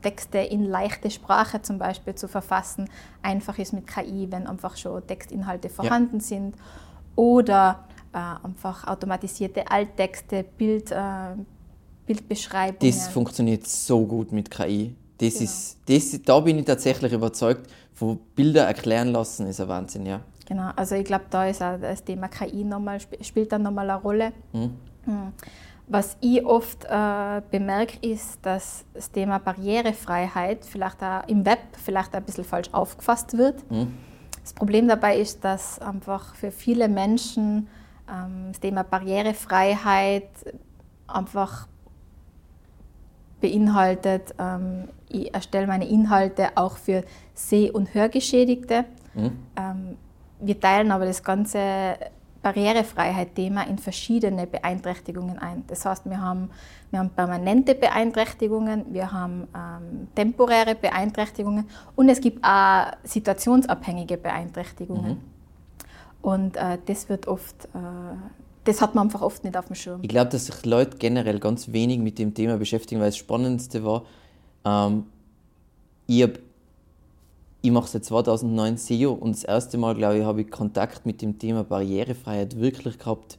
Texte 0.01 0.39
in 0.39 0.65
leichte 0.65 1.11
Sprache 1.11 1.61
zum 1.63 1.79
Beispiel 1.79 2.15
zu 2.15 2.29
verfassen 2.29 2.89
einfach 3.23 3.59
ist 3.59 3.73
mit 3.73 3.87
KI, 3.87 4.29
wenn 4.31 4.47
einfach 4.47 4.77
schon 4.77 5.05
Textinhalte 5.07 5.69
vorhanden 5.69 6.21
ja. 6.21 6.23
sind 6.23 6.55
oder 7.17 7.85
äh, 8.13 8.19
einfach 8.19 8.87
automatisierte 8.87 9.69
Alttexte, 9.71 10.45
Bild, 10.45 10.93
äh, 10.93 11.35
Bildbeschreibungen. 12.07 12.93
Das 12.93 13.09
funktioniert 13.09 13.67
so 13.67 14.07
gut 14.07 14.33
mit 14.33 14.51
KI. 14.51 14.95
Das 15.19 15.35
genau. 15.35 15.45
ist, 15.45 15.79
das, 15.87 16.23
da 16.23 16.41
bin 16.41 16.59
ich 16.59 16.65
tatsächlich 16.65 17.13
überzeugt, 17.13 17.69
von 17.95 18.19
Bilder 18.35 18.65
erklären 18.65 19.09
lassen 19.09 19.47
ist 19.47 19.61
ein 19.61 19.69
Wahnsinn, 19.69 20.07
ja. 20.07 20.21
Genau, 20.47 20.71
also 20.77 20.95
ich 20.95 21.05
glaube, 21.05 21.25
da 21.31 21.47
ist 21.47 21.63
auch 21.63 21.81
das 21.81 22.05
Thema 22.05 22.29
KI 22.29 22.63
nochmal, 22.63 23.01
spielt 23.21 23.51
dann 23.51 23.63
nochmal 23.63 23.91
eine 23.91 24.01
Rolle. 24.01 24.33
Mhm. 24.53 24.77
mhm. 25.07 25.33
Was 25.89 26.17
ich 26.21 26.45
oft 26.45 26.85
äh, 26.85 27.41
bemerke, 27.49 27.99
ist, 28.05 28.41
dass 28.43 28.85
das 28.93 29.09
Thema 29.13 29.39
Barrierefreiheit 29.39 30.65
vielleicht 30.65 31.01
auch 31.01 31.29
im 31.29 31.47
Web 31.47 31.61
vielleicht 31.81 32.13
ein 32.13 32.25
bisschen 32.25 32.43
falsch 32.43 32.69
aufgefasst 32.73 33.39
wird. 33.39 33.71
Mhm. 33.71 33.93
Das 34.47 34.53
Problem 34.53 34.87
dabei 34.87 35.19
ist, 35.19 35.43
dass 35.45 35.81
einfach 35.81 36.37
für 36.37 36.53
viele 36.53 36.87
Menschen 36.87 37.67
ähm, 38.09 38.51
das 38.53 38.61
Thema 38.61 38.85
Barrierefreiheit 38.85 40.29
einfach 41.09 41.67
beinhaltet, 43.41 44.37
ähm, 44.39 44.85
ich 45.09 45.35
erstelle 45.35 45.67
meine 45.67 45.89
Inhalte 45.89 46.51
auch 46.55 46.77
für 46.77 47.03
Seh- 47.35 47.73
und 47.73 47.93
Hörgeschädigte. 47.93 48.85
Mhm. 49.15 49.33
Ähm, 49.57 49.97
wir 50.39 50.61
teilen 50.61 50.93
aber 50.93 51.07
das 51.07 51.25
ganze 51.25 51.97
Barrierefreiheit-Thema 52.47 53.63
in 53.63 53.77
verschiedene 53.77 54.47
Beeinträchtigungen 54.47 55.37
ein. 55.37 55.65
Das 55.67 55.85
heißt, 55.85 56.09
wir 56.09 56.21
haben, 56.21 56.51
wir 56.93 57.01
haben 57.01 57.11
permanente 57.11 57.75
Beeinträchtigungen, 57.75 58.85
wir 58.95 59.11
haben 59.11 59.49
ähm, 59.53 60.07
temporäre 60.15 60.77
Beeinträchtigungen 60.77 61.65
und 61.97 62.09
es 62.09 62.21
gibt 62.21 62.45
auch 62.45 62.93
situationsabhängige 63.03 64.17
Beeinträchtigungen. 64.17 65.15
Mhm. 65.15 65.21
Und 66.23 66.57
äh, 66.57 66.79
das 66.87 67.09
wird 67.09 67.27
oft, 67.27 67.65
äh, 67.65 67.79
das 68.63 68.81
hat 68.81 68.95
man 68.95 69.09
einfach 69.09 69.23
oft 69.23 69.43
nicht 69.43 69.57
auf 69.57 69.67
dem 69.67 69.75
Schirm. 69.75 69.99
Ich 70.03 70.09
glaube, 70.09 70.31
dass 70.31 70.47
sich 70.47 70.65
Leute 70.65 70.99
generell 70.99 71.41
ganz 71.41 71.73
wenig 71.73 71.99
mit 71.99 72.17
dem 72.21 72.33
Thema 72.33 72.59
beschäftigen, 72.59 73.01
weil 73.01 73.09
das 73.09 73.17
Spannendste 73.17 73.85
war, 73.85 74.05
ähm, 74.65 75.07
ich 76.07 76.23
habe 76.23 76.39
ich 77.67 77.73
mache 77.73 77.89
seit 77.89 78.05
2009 78.05 78.77
SEO 78.77 79.13
und 79.13 79.35
das 79.35 79.43
erste 79.43 79.77
Mal, 79.77 79.97
glaube 79.97 80.19
ich, 80.19 80.25
habe 80.25 80.43
ich 80.43 80.51
Kontakt 80.53 81.05
mit 81.05 81.21
dem 81.21 81.37
Thema 81.41 81.65
Barrierefreiheit 81.65 82.61
wirklich 82.61 82.97
gehabt 82.97 83.39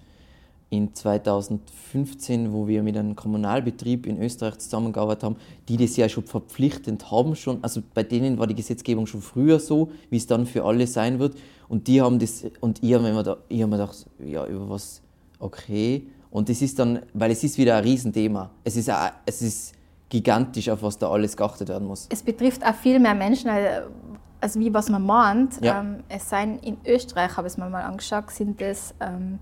in 0.69 0.93
2015, 0.93 2.51
wo 2.51 2.67
wir 2.67 2.83
mit 2.83 2.97
einem 2.97 3.15
Kommunalbetrieb 3.15 4.05
in 4.05 4.21
Österreich 4.21 4.57
zusammengearbeitet 4.57 5.23
haben, 5.23 5.35
die 5.69 5.77
das 5.77 5.95
ja 5.95 6.09
schon 6.09 6.25
verpflichtend 6.25 7.09
haben 7.09 7.37
schon. 7.37 7.63
Also 7.63 7.81
bei 7.93 8.03
denen 8.03 8.37
war 8.37 8.47
die 8.47 8.55
Gesetzgebung 8.55 9.07
schon 9.07 9.21
früher 9.21 9.61
so, 9.61 9.91
wie 10.09 10.17
es 10.17 10.27
dann 10.27 10.45
für 10.45 10.65
alle 10.65 10.87
sein 10.87 11.19
wird. 11.19 11.37
Und 11.69 11.87
die 11.87 12.01
haben 12.01 12.19
das 12.19 12.43
und 12.59 12.83
ich 12.83 12.93
habe 12.95 13.05
mir, 13.05 13.23
da, 13.23 13.37
ich 13.47 13.61
hab 13.61 13.69
mir 13.69 13.77
gedacht, 13.77 14.07
ja 14.19 14.45
über 14.45 14.69
was 14.69 15.01
okay. 15.39 16.05
Und 16.31 16.49
das 16.49 16.61
ist 16.61 16.77
dann, 16.79 16.99
weil 17.13 17.31
es 17.31 17.45
ist 17.45 17.57
wieder 17.57 17.77
ein 17.77 17.83
Riesenthema. 17.85 18.51
Es 18.65 18.75
ist, 18.75 18.91
es 19.25 19.41
ist 19.41 19.76
gigantisch, 20.09 20.69
auf 20.69 20.83
was 20.83 20.97
da 20.97 21.09
alles 21.09 21.35
geachtet 21.35 21.69
werden 21.69 21.87
muss. 21.87 22.07
Es 22.09 22.23
betrifft 22.23 22.65
auch 22.65 22.75
viel 22.75 22.99
mehr 22.99 23.15
Menschen, 23.15 23.49
also 24.39 24.59
wie 24.59 24.73
was 24.73 24.89
man 24.89 25.05
meint. 25.05 25.63
Ja. 25.63 25.81
Ähm, 25.81 26.03
es 26.09 26.29
seien 26.29 26.59
in 26.59 26.77
Österreich, 26.85 27.35
habe 27.37 27.47
ich 27.47 27.53
es 27.53 27.57
mir 27.57 27.69
mal 27.69 27.83
angeschaut, 27.83 28.31
sind 28.31 28.61
es 28.61 28.93
ähm, 28.99 29.39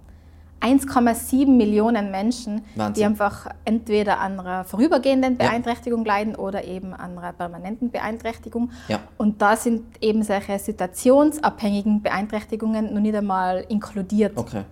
1,7 0.61 1.47
Millionen 1.47 2.09
Menschen, 2.09 2.61
Wahnsinn. 2.75 2.93
die 2.93 3.05
einfach 3.05 3.47
entweder 3.65 4.19
an 4.19 4.39
einer 4.39 4.63
vorübergehenden 4.63 5.37
Beeinträchtigung 5.37 6.05
ja. 6.05 6.13
leiden 6.13 6.35
oder 6.35 6.63
eben 6.63 6.93
an 6.93 7.17
einer 7.17 7.33
permanenten 7.33 7.91
Beeinträchtigung. 7.91 8.71
Ja. 8.87 8.99
Und 9.17 9.41
da 9.41 9.55
sind 9.57 9.83
eben 10.01 10.23
solche 10.23 10.57
situationsabhängigen 10.57 12.01
Beeinträchtigungen 12.01 12.93
noch 12.93 13.01
nicht 13.01 13.15
einmal 13.15 13.65
inkludiert. 13.69 14.37
Okay. 14.37 14.63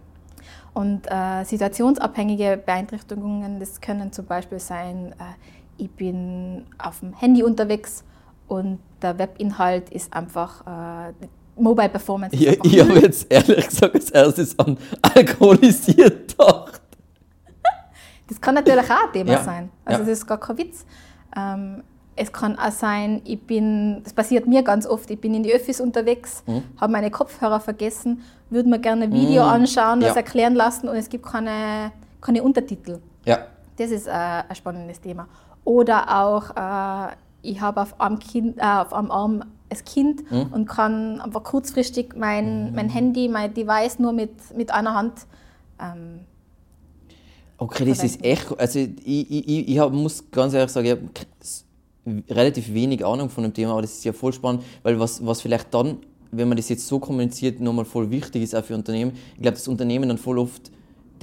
Und 0.73 1.05
äh, 1.05 1.43
situationsabhängige 1.43 2.59
Beeinträchtigungen, 2.65 3.59
das 3.59 3.79
können 3.79 4.11
zum 4.11 4.25
Beispiel 4.25 4.59
sein, 4.59 5.13
äh, 5.19 5.23
ich 5.77 5.91
bin 5.91 6.65
auf 6.77 6.99
dem 6.99 7.13
Handy 7.13 7.43
unterwegs 7.43 8.03
und 8.47 8.79
der 9.01 9.17
Webinhalt 9.17 9.89
ist 9.89 10.13
einfach 10.13 10.61
äh, 10.67 11.13
Mobile 11.55 11.89
Performance. 11.89 12.35
Ich, 12.35 12.47
ich 12.63 12.79
habe 12.79 12.99
jetzt 12.99 13.31
ehrlich 13.31 13.67
gesagt 13.67 13.93
als 13.93 14.09
erstes 14.09 14.57
an 14.59 14.77
alkoholisiert 15.01 16.29
gedacht. 16.29 16.81
das 18.27 18.41
kann 18.41 18.55
natürlich 18.55 18.85
auch 18.85 19.07
ein 19.07 19.13
Thema 19.13 19.31
ja. 19.33 19.43
sein. 19.43 19.69
Also 19.85 20.01
ja. 20.01 20.09
das 20.09 20.19
ist 20.19 20.27
gar 20.27 20.39
kein 20.39 20.57
Witz. 20.57 20.85
Ähm, 21.35 21.83
es 22.15 22.31
kann 22.31 22.57
auch 22.59 22.71
sein, 22.71 23.21
ich 23.25 23.41
bin, 23.41 24.01
das 24.03 24.13
passiert 24.13 24.47
mir 24.47 24.61
ganz 24.61 24.85
oft, 24.85 25.09
ich 25.09 25.19
bin 25.19 25.33
in 25.33 25.43
die 25.43 25.51
Öffis 25.51 25.81
unterwegs, 25.81 26.43
mhm. 26.45 26.63
habe 26.79 26.91
meine 26.91 27.09
Kopfhörer 27.09 27.59
vergessen, 27.59 28.21
würde 28.51 28.69
mir 28.69 28.79
gerne 28.79 29.05
ein 29.05 29.13
Video 29.13 29.43
mhm. 29.43 29.49
anschauen, 29.49 29.99
das 29.99 30.11
ja. 30.11 30.17
erklären 30.17 30.53
lassen 30.53 30.87
und 30.87 30.95
es 30.95 31.09
gibt 31.09 31.25
keine, 31.25 31.91
keine 32.21 32.43
Untertitel. 32.43 32.99
Ja. 33.25 33.47
Das 33.77 33.89
ist 33.89 34.07
äh, 34.07 34.11
ein 34.11 34.55
spannendes 34.55 35.01
Thema. 35.01 35.27
Oder 35.65 36.21
auch, 36.21 36.49
äh, 36.55 37.15
ich 37.41 37.61
habe 37.61 37.81
auf 37.81 37.99
einem, 37.99 38.19
kind, 38.19 38.57
äh, 38.57 38.61
auf 38.61 38.93
einem 38.93 39.11
Arm 39.11 39.43
ein 39.69 39.85
Kind 39.85 40.31
mhm. 40.31 40.53
und 40.53 40.65
kann 40.67 41.21
einfach 41.21 41.43
kurzfristig 41.43 42.15
mein, 42.15 42.69
mhm. 42.69 42.75
mein 42.75 42.89
Handy, 42.89 43.27
mein 43.27 43.53
Device 43.53 43.99
nur 43.99 44.13
mit, 44.13 44.31
mit 44.55 44.71
einer 44.71 44.93
Hand. 44.93 45.13
Ähm, 45.79 46.19
okay, 47.57 47.85
das 47.85 48.03
ist 48.03 48.23
echt. 48.23 48.57
Also, 48.59 48.79
ich, 48.79 49.31
ich, 49.31 49.69
ich 49.69 49.79
hab, 49.79 49.91
muss 49.93 50.29
ganz 50.31 50.53
ehrlich 50.53 50.71
sagen, 50.71 50.85
ich 50.85 50.91
habe 50.91 51.09
relativ 52.29 52.73
wenig 52.73 53.05
Ahnung 53.05 53.29
von 53.29 53.43
dem 53.43 53.53
Thema, 53.53 53.71
aber 53.71 53.81
das 53.81 53.93
ist 53.93 54.03
ja 54.03 54.13
voll 54.13 54.33
spannend, 54.33 54.63
weil 54.83 54.99
was, 54.99 55.25
was 55.25 55.41
vielleicht 55.41 55.73
dann, 55.73 55.97
wenn 56.31 56.47
man 56.47 56.57
das 56.57 56.69
jetzt 56.69 56.87
so 56.87 56.99
kommuniziert, 56.99 57.59
nochmal 57.61 57.85
voll 57.85 58.11
wichtig 58.11 58.43
ist 58.43 58.55
auch 58.55 58.63
für 58.63 58.75
Unternehmen. 58.75 59.13
Ich 59.35 59.41
glaube, 59.41 59.55
dass 59.55 59.67
Unternehmen 59.67 60.09
dann 60.09 60.17
voll 60.17 60.37
oft 60.37 60.71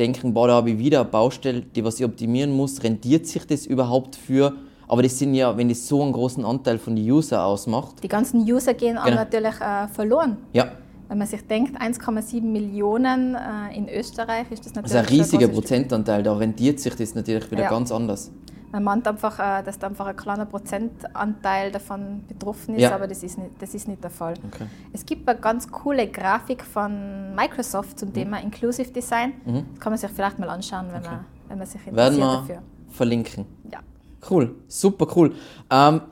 denken, 0.00 0.34
boah, 0.34 0.48
da 0.48 0.54
habe 0.54 0.70
ich 0.70 0.78
wieder 0.78 1.02
eine 1.02 1.08
Baustelle, 1.08 1.60
die 1.60 1.84
was 1.84 2.00
ich 2.00 2.04
optimieren 2.04 2.50
muss. 2.50 2.82
Rendiert 2.82 3.26
sich 3.26 3.46
das 3.46 3.66
überhaupt 3.66 4.16
für 4.16 4.54
aber 4.90 5.04
das 5.04 5.16
sind 5.16 5.34
ja, 5.34 5.56
wenn 5.56 5.68
das 5.68 5.86
so 5.86 6.02
einen 6.02 6.10
großen 6.10 6.44
Anteil 6.44 6.76
von 6.76 6.96
den 6.96 7.08
User 7.08 7.44
ausmacht. 7.44 8.02
Die 8.02 8.08
ganzen 8.08 8.40
User 8.40 8.74
gehen 8.74 8.96
genau. 8.96 9.02
auch 9.02 9.14
natürlich 9.14 9.54
äh, 9.60 9.86
verloren. 9.86 10.36
Ja. 10.52 10.72
Wenn 11.06 11.18
man 11.18 11.28
sich 11.28 11.46
denkt, 11.46 11.80
1,7 11.80 12.42
Millionen 12.42 13.36
äh, 13.36 13.76
in 13.76 13.88
Österreich 13.88 14.50
ist 14.50 14.66
das 14.66 14.74
natürlich. 14.74 14.92
Das 14.92 15.04
ist 15.04 15.12
ein 15.12 15.16
riesiger 15.16 15.46
Prozentanteil, 15.46 16.24
da 16.24 16.32
rentiert 16.34 16.80
sich 16.80 16.96
das 16.96 17.14
natürlich 17.14 17.48
wieder 17.52 17.62
ja. 17.62 17.70
ganz 17.70 17.92
anders. 17.92 18.32
Man 18.72 18.84
meint 18.84 19.08
einfach, 19.08 19.38
äh, 19.38 19.62
dass 19.62 19.78
da 19.78 19.88
einfach 19.88 20.06
ein 20.06 20.16
kleiner 20.16 20.46
Prozentanteil 20.46 21.72
davon 21.72 22.22
betroffen 22.28 22.76
ist, 22.76 22.82
ja. 22.82 22.94
aber 22.94 23.08
das 23.08 23.22
ist, 23.22 23.38
nicht, 23.38 23.50
das 23.58 23.74
ist 23.74 23.88
nicht 23.88 24.02
der 24.02 24.10
Fall. 24.10 24.34
Okay. 24.46 24.66
Es 24.92 25.04
gibt 25.04 25.28
eine 25.28 25.40
ganz 25.40 25.70
coole 25.70 26.06
Grafik 26.06 26.64
von 26.64 27.34
Microsoft 27.34 27.98
zum 27.98 28.10
mhm. 28.10 28.14
Thema 28.14 28.40
Inclusive 28.40 28.90
Design. 28.90 29.32
Mhm. 29.44 29.64
Das 29.72 29.80
kann 29.80 29.92
man 29.92 29.98
sich 29.98 30.10
vielleicht 30.10 30.38
mal 30.38 30.48
anschauen, 30.48 30.86
wenn, 30.92 31.00
okay. 31.00 31.10
man, 31.10 31.24
wenn 31.48 31.58
man 31.58 31.66
sich 31.66 31.86
interessiert 31.86 31.96
Werden 31.96 32.18
wir 32.18 32.56
dafür. 32.56 32.62
Verlinken. 32.90 33.46
Ja. 33.72 33.80
Cool, 34.28 34.54
super 34.68 35.06
cool. 35.16 35.34
Ähm, 35.70 36.02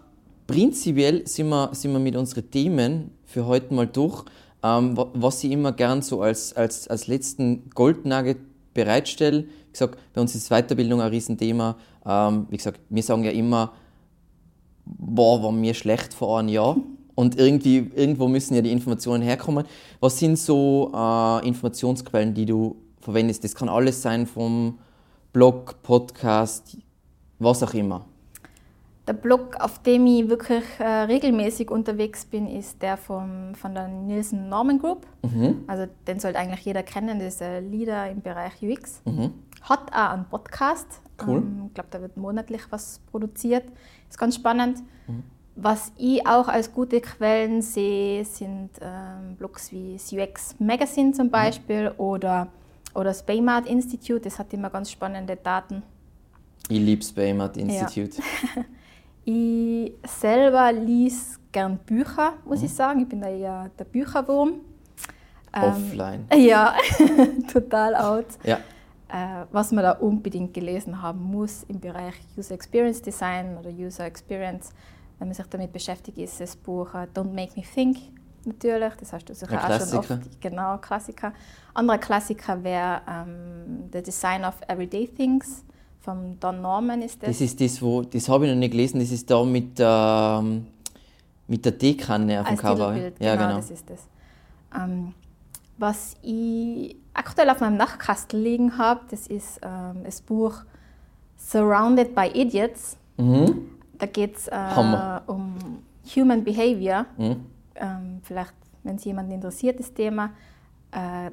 prinzipiell 0.47 1.27
sind 1.27 1.49
wir, 1.51 1.71
sind 1.73 1.92
wir 1.92 2.01
mit 2.01 2.16
unseren 2.16 2.51
Themen 2.51 3.12
für 3.25 3.47
heute 3.47 3.73
mal 3.73 3.87
durch. 3.87 4.25
Ähm, 4.62 4.97
was 4.97 5.44
ich 5.44 5.53
immer 5.53 5.71
gern 5.73 6.03
so 6.03 6.23
als, 6.23 6.57
als, 6.57 6.88
als 6.88 7.07
letzten 7.07 7.71
Goldnugget 7.71 8.38
bereitstelle, 8.85 9.43
wie 9.45 9.73
gesagt, 9.73 9.99
bei 10.14 10.21
uns 10.21 10.35
ist 10.35 10.49
Weiterbildung 10.51 11.01
ein 11.01 11.11
Riesenthema. 11.11 11.77
Ähm, 12.07 12.47
wie 12.49 12.57
gesagt, 12.57 12.81
wir 12.88 13.03
sagen 13.03 13.25
ja 13.25 13.31
immer, 13.31 13.73
boah, 14.85 15.43
war 15.43 15.53
mir 15.53 15.75
schlecht 15.75 16.14
vor 16.14 16.38
einem 16.38 16.49
Jahr. 16.49 16.77
Und 17.14 17.37
irgendwie, 17.37 17.91
irgendwo 17.97 18.29
müssen 18.29 18.55
ja 18.55 18.62
die 18.62 18.71
Informationen 18.71 19.25
herkommen. 19.25 19.67
Was 19.99 20.21
sind 20.21 20.38
so 20.38 20.93
äh, 20.95 21.49
Informationsquellen, 21.49 22.33
die 22.33 22.47
du 22.47 22.77
verwendest? 23.01 23.43
Das 23.43 23.57
kann 23.57 23.69
alles 23.69 24.01
sein 24.01 24.25
vom 24.25 24.79
Blog, 25.33 25.83
Podcast, 25.83 26.77
was 27.41 27.62
auch 27.64 27.75
immer? 27.75 28.05
Der 29.09 29.14
Blog, 29.14 29.57
auf 29.59 29.83
dem 29.83 30.07
ich 30.07 30.29
wirklich 30.29 30.64
äh, 30.79 30.85
regelmäßig 30.85 31.71
unterwegs 31.71 32.27
bin, 32.27 32.47
ist 32.47 32.83
der 32.83 32.99
vom, 32.99 33.55
von 33.55 33.73
der 33.75 33.88
Nielsen 33.88 34.51
Norman 34.51 34.79
Group. 34.79 35.07
Mhm. 35.23 35.64
Also 35.66 35.87
den 36.07 36.21
sollte 36.21 36.38
eigentlich 36.38 36.66
jeder 36.66 36.83
kennen, 36.83 37.18
das 37.18 37.37
ist 37.37 37.42
ein 37.42 37.71
Leader 37.71 38.11
im 38.11 38.21
Bereich 38.21 38.62
UX. 38.62 39.01
Mhm. 39.07 39.33
Hat 39.62 39.90
auch 39.92 40.11
einen 40.11 40.27
Podcast. 40.27 41.01
Cool. 41.27 41.38
Ähm, 41.38 41.64
ich 41.68 41.75
glaube, 41.75 41.88
da 41.90 42.03
wird 42.03 42.18
monatlich 42.18 42.61
was 42.68 43.01
produziert. 43.11 43.64
Ist 44.11 44.18
ganz 44.18 44.35
spannend. 44.35 44.81
Mhm. 45.07 45.23
Was 45.57 45.90
ich 45.97 46.27
auch 46.27 46.47
als 46.49 46.71
gute 46.75 47.01
Quellen 47.01 47.62
sehe, 47.62 48.27
sind 48.27 48.71
ähm, 48.83 49.37
Blogs 49.37 49.73
wie 49.73 49.94
das 49.94 50.12
UX 50.12 50.55
Magazine 50.59 51.09
Mhm. 51.09 51.14
zum 51.14 51.31
Beispiel 51.31 51.92
oder, 51.97 52.49
oder 52.94 53.05
das 53.05 53.25
Baymart 53.25 53.66
Institute. 53.66 54.21
Das 54.21 54.38
hat 54.38 54.53
immer 54.53 54.68
ganz 54.68 54.90
spannende 54.90 55.35
Daten. 55.35 55.83
Ich 56.68 56.79
liebe 56.79 57.01
das 57.01 57.11
Baymart 57.12 57.57
Institute. 57.57 58.21
Ich 59.31 59.93
selber 60.07 60.73
lese 60.73 61.38
gern 61.53 61.77
Bücher, 61.85 62.33
muss 62.47 62.61
Mhm. 62.61 62.64
ich 62.64 62.75
sagen. 62.75 63.01
Ich 63.01 63.09
bin 63.11 63.21
da 63.21 63.29
eher 63.29 63.71
der 63.79 63.85
Bücherwurm. 63.85 64.61
Ähm, 65.53 65.62
Offline. 65.62 66.25
Ja, 66.35 66.75
total 67.53 67.95
out. 67.95 68.25
Ja. 68.45 68.57
Äh, 69.11 69.45
was 69.53 69.71
man 69.73 69.85
da 69.85 69.93
unbedingt 69.93 70.55
gelesen 70.55 71.03
haben 71.03 71.23
muss 71.23 71.64
im 71.64 71.79
Bereich 71.79 72.14
User 72.38 72.55
Experience 72.55 73.03
Design 73.03 73.59
oder 73.59 73.69
User 73.69 74.07
Experience, 74.07 74.71
wenn 75.19 75.29
man 75.29 75.35
sich 75.35 75.47
damit 75.47 75.73
beschäftigt, 75.75 76.17
ist 76.17 76.41
das 76.41 76.57
Buch 76.57 76.95
äh, 76.95 77.07
Don't 77.14 77.33
Make 77.35 77.53
Me 77.57 77.62
Think 77.75 77.99
natürlich. 78.47 78.95
Das 78.95 79.12
hast 79.12 79.29
du 79.29 79.35
sicher 79.35 79.59
auch 79.62 79.79
schon 79.88 79.99
oft. 79.99 80.41
Genau, 80.41 80.79
Klassiker. 80.79 81.35
Anderer 81.75 81.99
Klassiker 81.99 82.64
wäre 82.64 83.03
ähm, 83.07 83.91
The 83.93 84.03
Design 84.03 84.45
of 84.47 84.55
Everyday 84.69 85.07
Things 85.07 85.64
von 86.01 86.39
Don 86.41 86.61
Norman 86.61 87.03
ist 87.03 87.23
das. 87.23 87.31
Das 87.31 87.41
ist 87.41 87.61
das, 87.61 87.83
wo, 87.83 88.03
das 88.03 88.29
habe 88.29 88.47
ich 88.47 88.53
noch 88.53 88.59
nicht 88.59 88.71
gelesen, 88.71 89.01
das 89.01 89.11
ist 89.11 89.31
da 89.31 89.45
mit, 89.45 89.77
ähm, 89.79 90.67
mit 91.47 91.65
der 91.65 91.77
Teekanne 91.77 92.41
auf 92.41 92.49
dem 92.49 92.57
Cover. 92.57 92.97
Ja, 92.97 93.11
genau, 93.35 93.49
genau. 93.49 93.57
das 93.57 93.71
ist 93.71 93.89
das. 93.91 94.07
Ähm, 94.77 95.15
was 95.77 96.17
ich 96.23 96.97
aktuell 97.15 97.51
auf 97.51 97.61
meinem 97.61 97.77
Nachtkastel 97.77 98.41
liegen 98.41 98.79
habe, 98.79 99.01
das 99.11 99.27
ist 99.27 99.61
ähm, 99.63 100.03
das 100.05 100.21
Buch 100.21 100.63
Surrounded 101.37 102.15
by 102.15 102.31
Idiots. 102.35 102.97
Mhm. 103.17 103.69
Da 103.99 104.07
geht 104.07 104.37
es 104.37 104.49
äh, 104.49 104.57
um 105.27 105.83
Human 106.17 106.45
Behavior. 106.45 107.07
Mhm. 107.17 107.47
Ähm, 107.75 108.21
vielleicht, 108.23 108.55
wenn 108.83 108.97
es 108.97 109.05
jemanden 109.05 109.33
interessiert, 109.33 109.79
das 109.79 109.93
Thema. 109.93 110.31
Äh, 110.91 111.31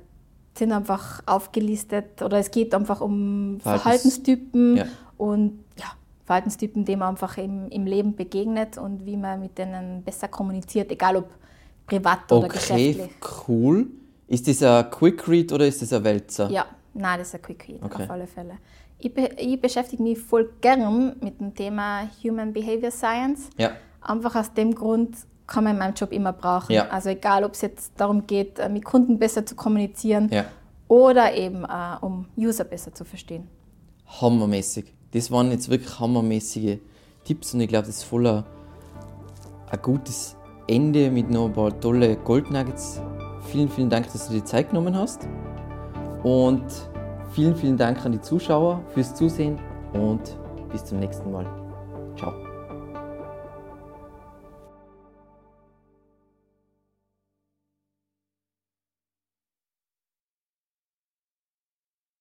sind 0.57 0.71
einfach 0.71 1.21
aufgelistet 1.25 2.21
oder 2.21 2.37
es 2.37 2.51
geht 2.51 2.73
einfach 2.73 3.01
um 3.01 3.57
Verhaltens- 3.59 3.61
Verhaltenstypen 3.81 4.77
Ja. 4.77 4.85
und 5.17 5.59
ja, 5.77 5.85
Verhaltenstypen, 6.25 6.85
denen 6.85 6.99
man 6.99 7.09
einfach 7.09 7.37
im, 7.37 7.67
im 7.69 7.85
Leben 7.85 8.15
begegnet 8.15 8.77
und 8.77 9.05
wie 9.05 9.17
man 9.17 9.39
mit 9.41 9.57
denen 9.57 10.03
besser 10.03 10.27
kommuniziert, 10.27 10.91
egal 10.91 11.17
ob 11.17 11.29
privat 11.85 12.31
oder 12.31 12.45
Okay, 12.45 12.53
geschäftlich. 12.57 13.11
cool. 13.47 13.87
Ist 14.27 14.47
das 14.47 14.63
ein 14.63 14.89
Quick 14.89 15.27
Read 15.27 15.51
oder 15.51 15.67
ist 15.67 15.81
das 15.81 15.93
ein 15.93 16.03
Wälzer? 16.03 16.49
Ja, 16.49 16.65
nein, 16.93 17.19
das 17.19 17.27
ist 17.29 17.35
ein 17.35 17.41
Quick 17.41 17.67
Read, 17.67 17.83
Okay. 17.83 18.03
auf 18.03 18.09
alle 18.09 18.25
Fälle. 18.27 18.53
Ich, 18.97 19.13
be 19.13 19.29
ich 19.37 19.59
beschäftige 19.61 20.01
mich 20.01 20.17
voll 20.17 20.49
gern 20.61 21.15
mit 21.21 21.39
dem 21.39 21.53
Thema 21.53 22.09
Human 22.23 22.53
Behavior 22.53 22.91
Science. 22.91 23.49
Ja. 23.57 23.71
Einfach 24.01 24.35
aus 24.35 24.53
dem 24.53 24.73
Grund 24.73 25.15
kann 25.47 25.63
man 25.63 25.73
in 25.73 25.79
meinem 25.79 25.93
Job 25.93 26.11
immer 26.11 26.33
brauchen. 26.33 26.73
Ja. 26.73 26.87
Also 26.89 27.09
egal, 27.09 27.43
ob 27.43 27.53
es 27.53 27.61
jetzt 27.61 27.93
darum 27.97 28.25
geht, 28.27 28.59
äh, 28.59 28.69
mit 28.69 28.83
Kunden 28.85 29.19
besser 29.19 29.45
zu 29.45 29.55
kommunizieren 29.55 30.29
Ja. 30.31 30.45
oder 30.87 31.33
eben 31.33 31.63
äh, 31.63 31.97
um 32.01 32.25
User 32.37 32.63
besser 32.63 32.93
zu 32.93 33.05
verstehen. 33.05 33.47
Hammermäßig. 34.21 34.93
Das 35.11 35.31
waren 35.31 35.51
jetzt 35.51 35.69
wirklich 35.69 35.99
hammermäßige 35.99 36.79
Tipps 37.23 37.53
und 37.53 37.61
ich 37.61 37.67
glaube, 37.69 37.87
das 37.87 37.97
ist 37.97 38.03
voller 38.03 38.45
ein 39.71 39.81
gutes 39.81 40.35
Ende 40.67 41.09
mit 41.11 41.29
noch 41.29 41.45
ein 41.45 41.53
paar 41.53 41.79
tolle 41.79 42.15
Goldnuggets. 42.17 43.01
Vielen, 43.51 43.69
vielen 43.69 43.89
Dank, 43.89 44.11
dass 44.11 44.27
du 44.27 44.33
dir 44.33 44.39
die 44.39 44.45
Zeit 44.45 44.69
genommen 44.69 44.95
hast. 44.95 45.27
Und 46.23 46.63
vielen, 47.31 47.55
vielen 47.55 47.77
Dank 47.77 48.03
an 48.05 48.11
die 48.13 48.21
Zuschauer 48.21 48.81
fürs 48.93 49.13
Zusehen 49.13 49.59
und 49.93 50.21
bis 50.71 50.83
zum 50.85 50.99
nächsten 50.99 51.31
Mal. 51.31 51.45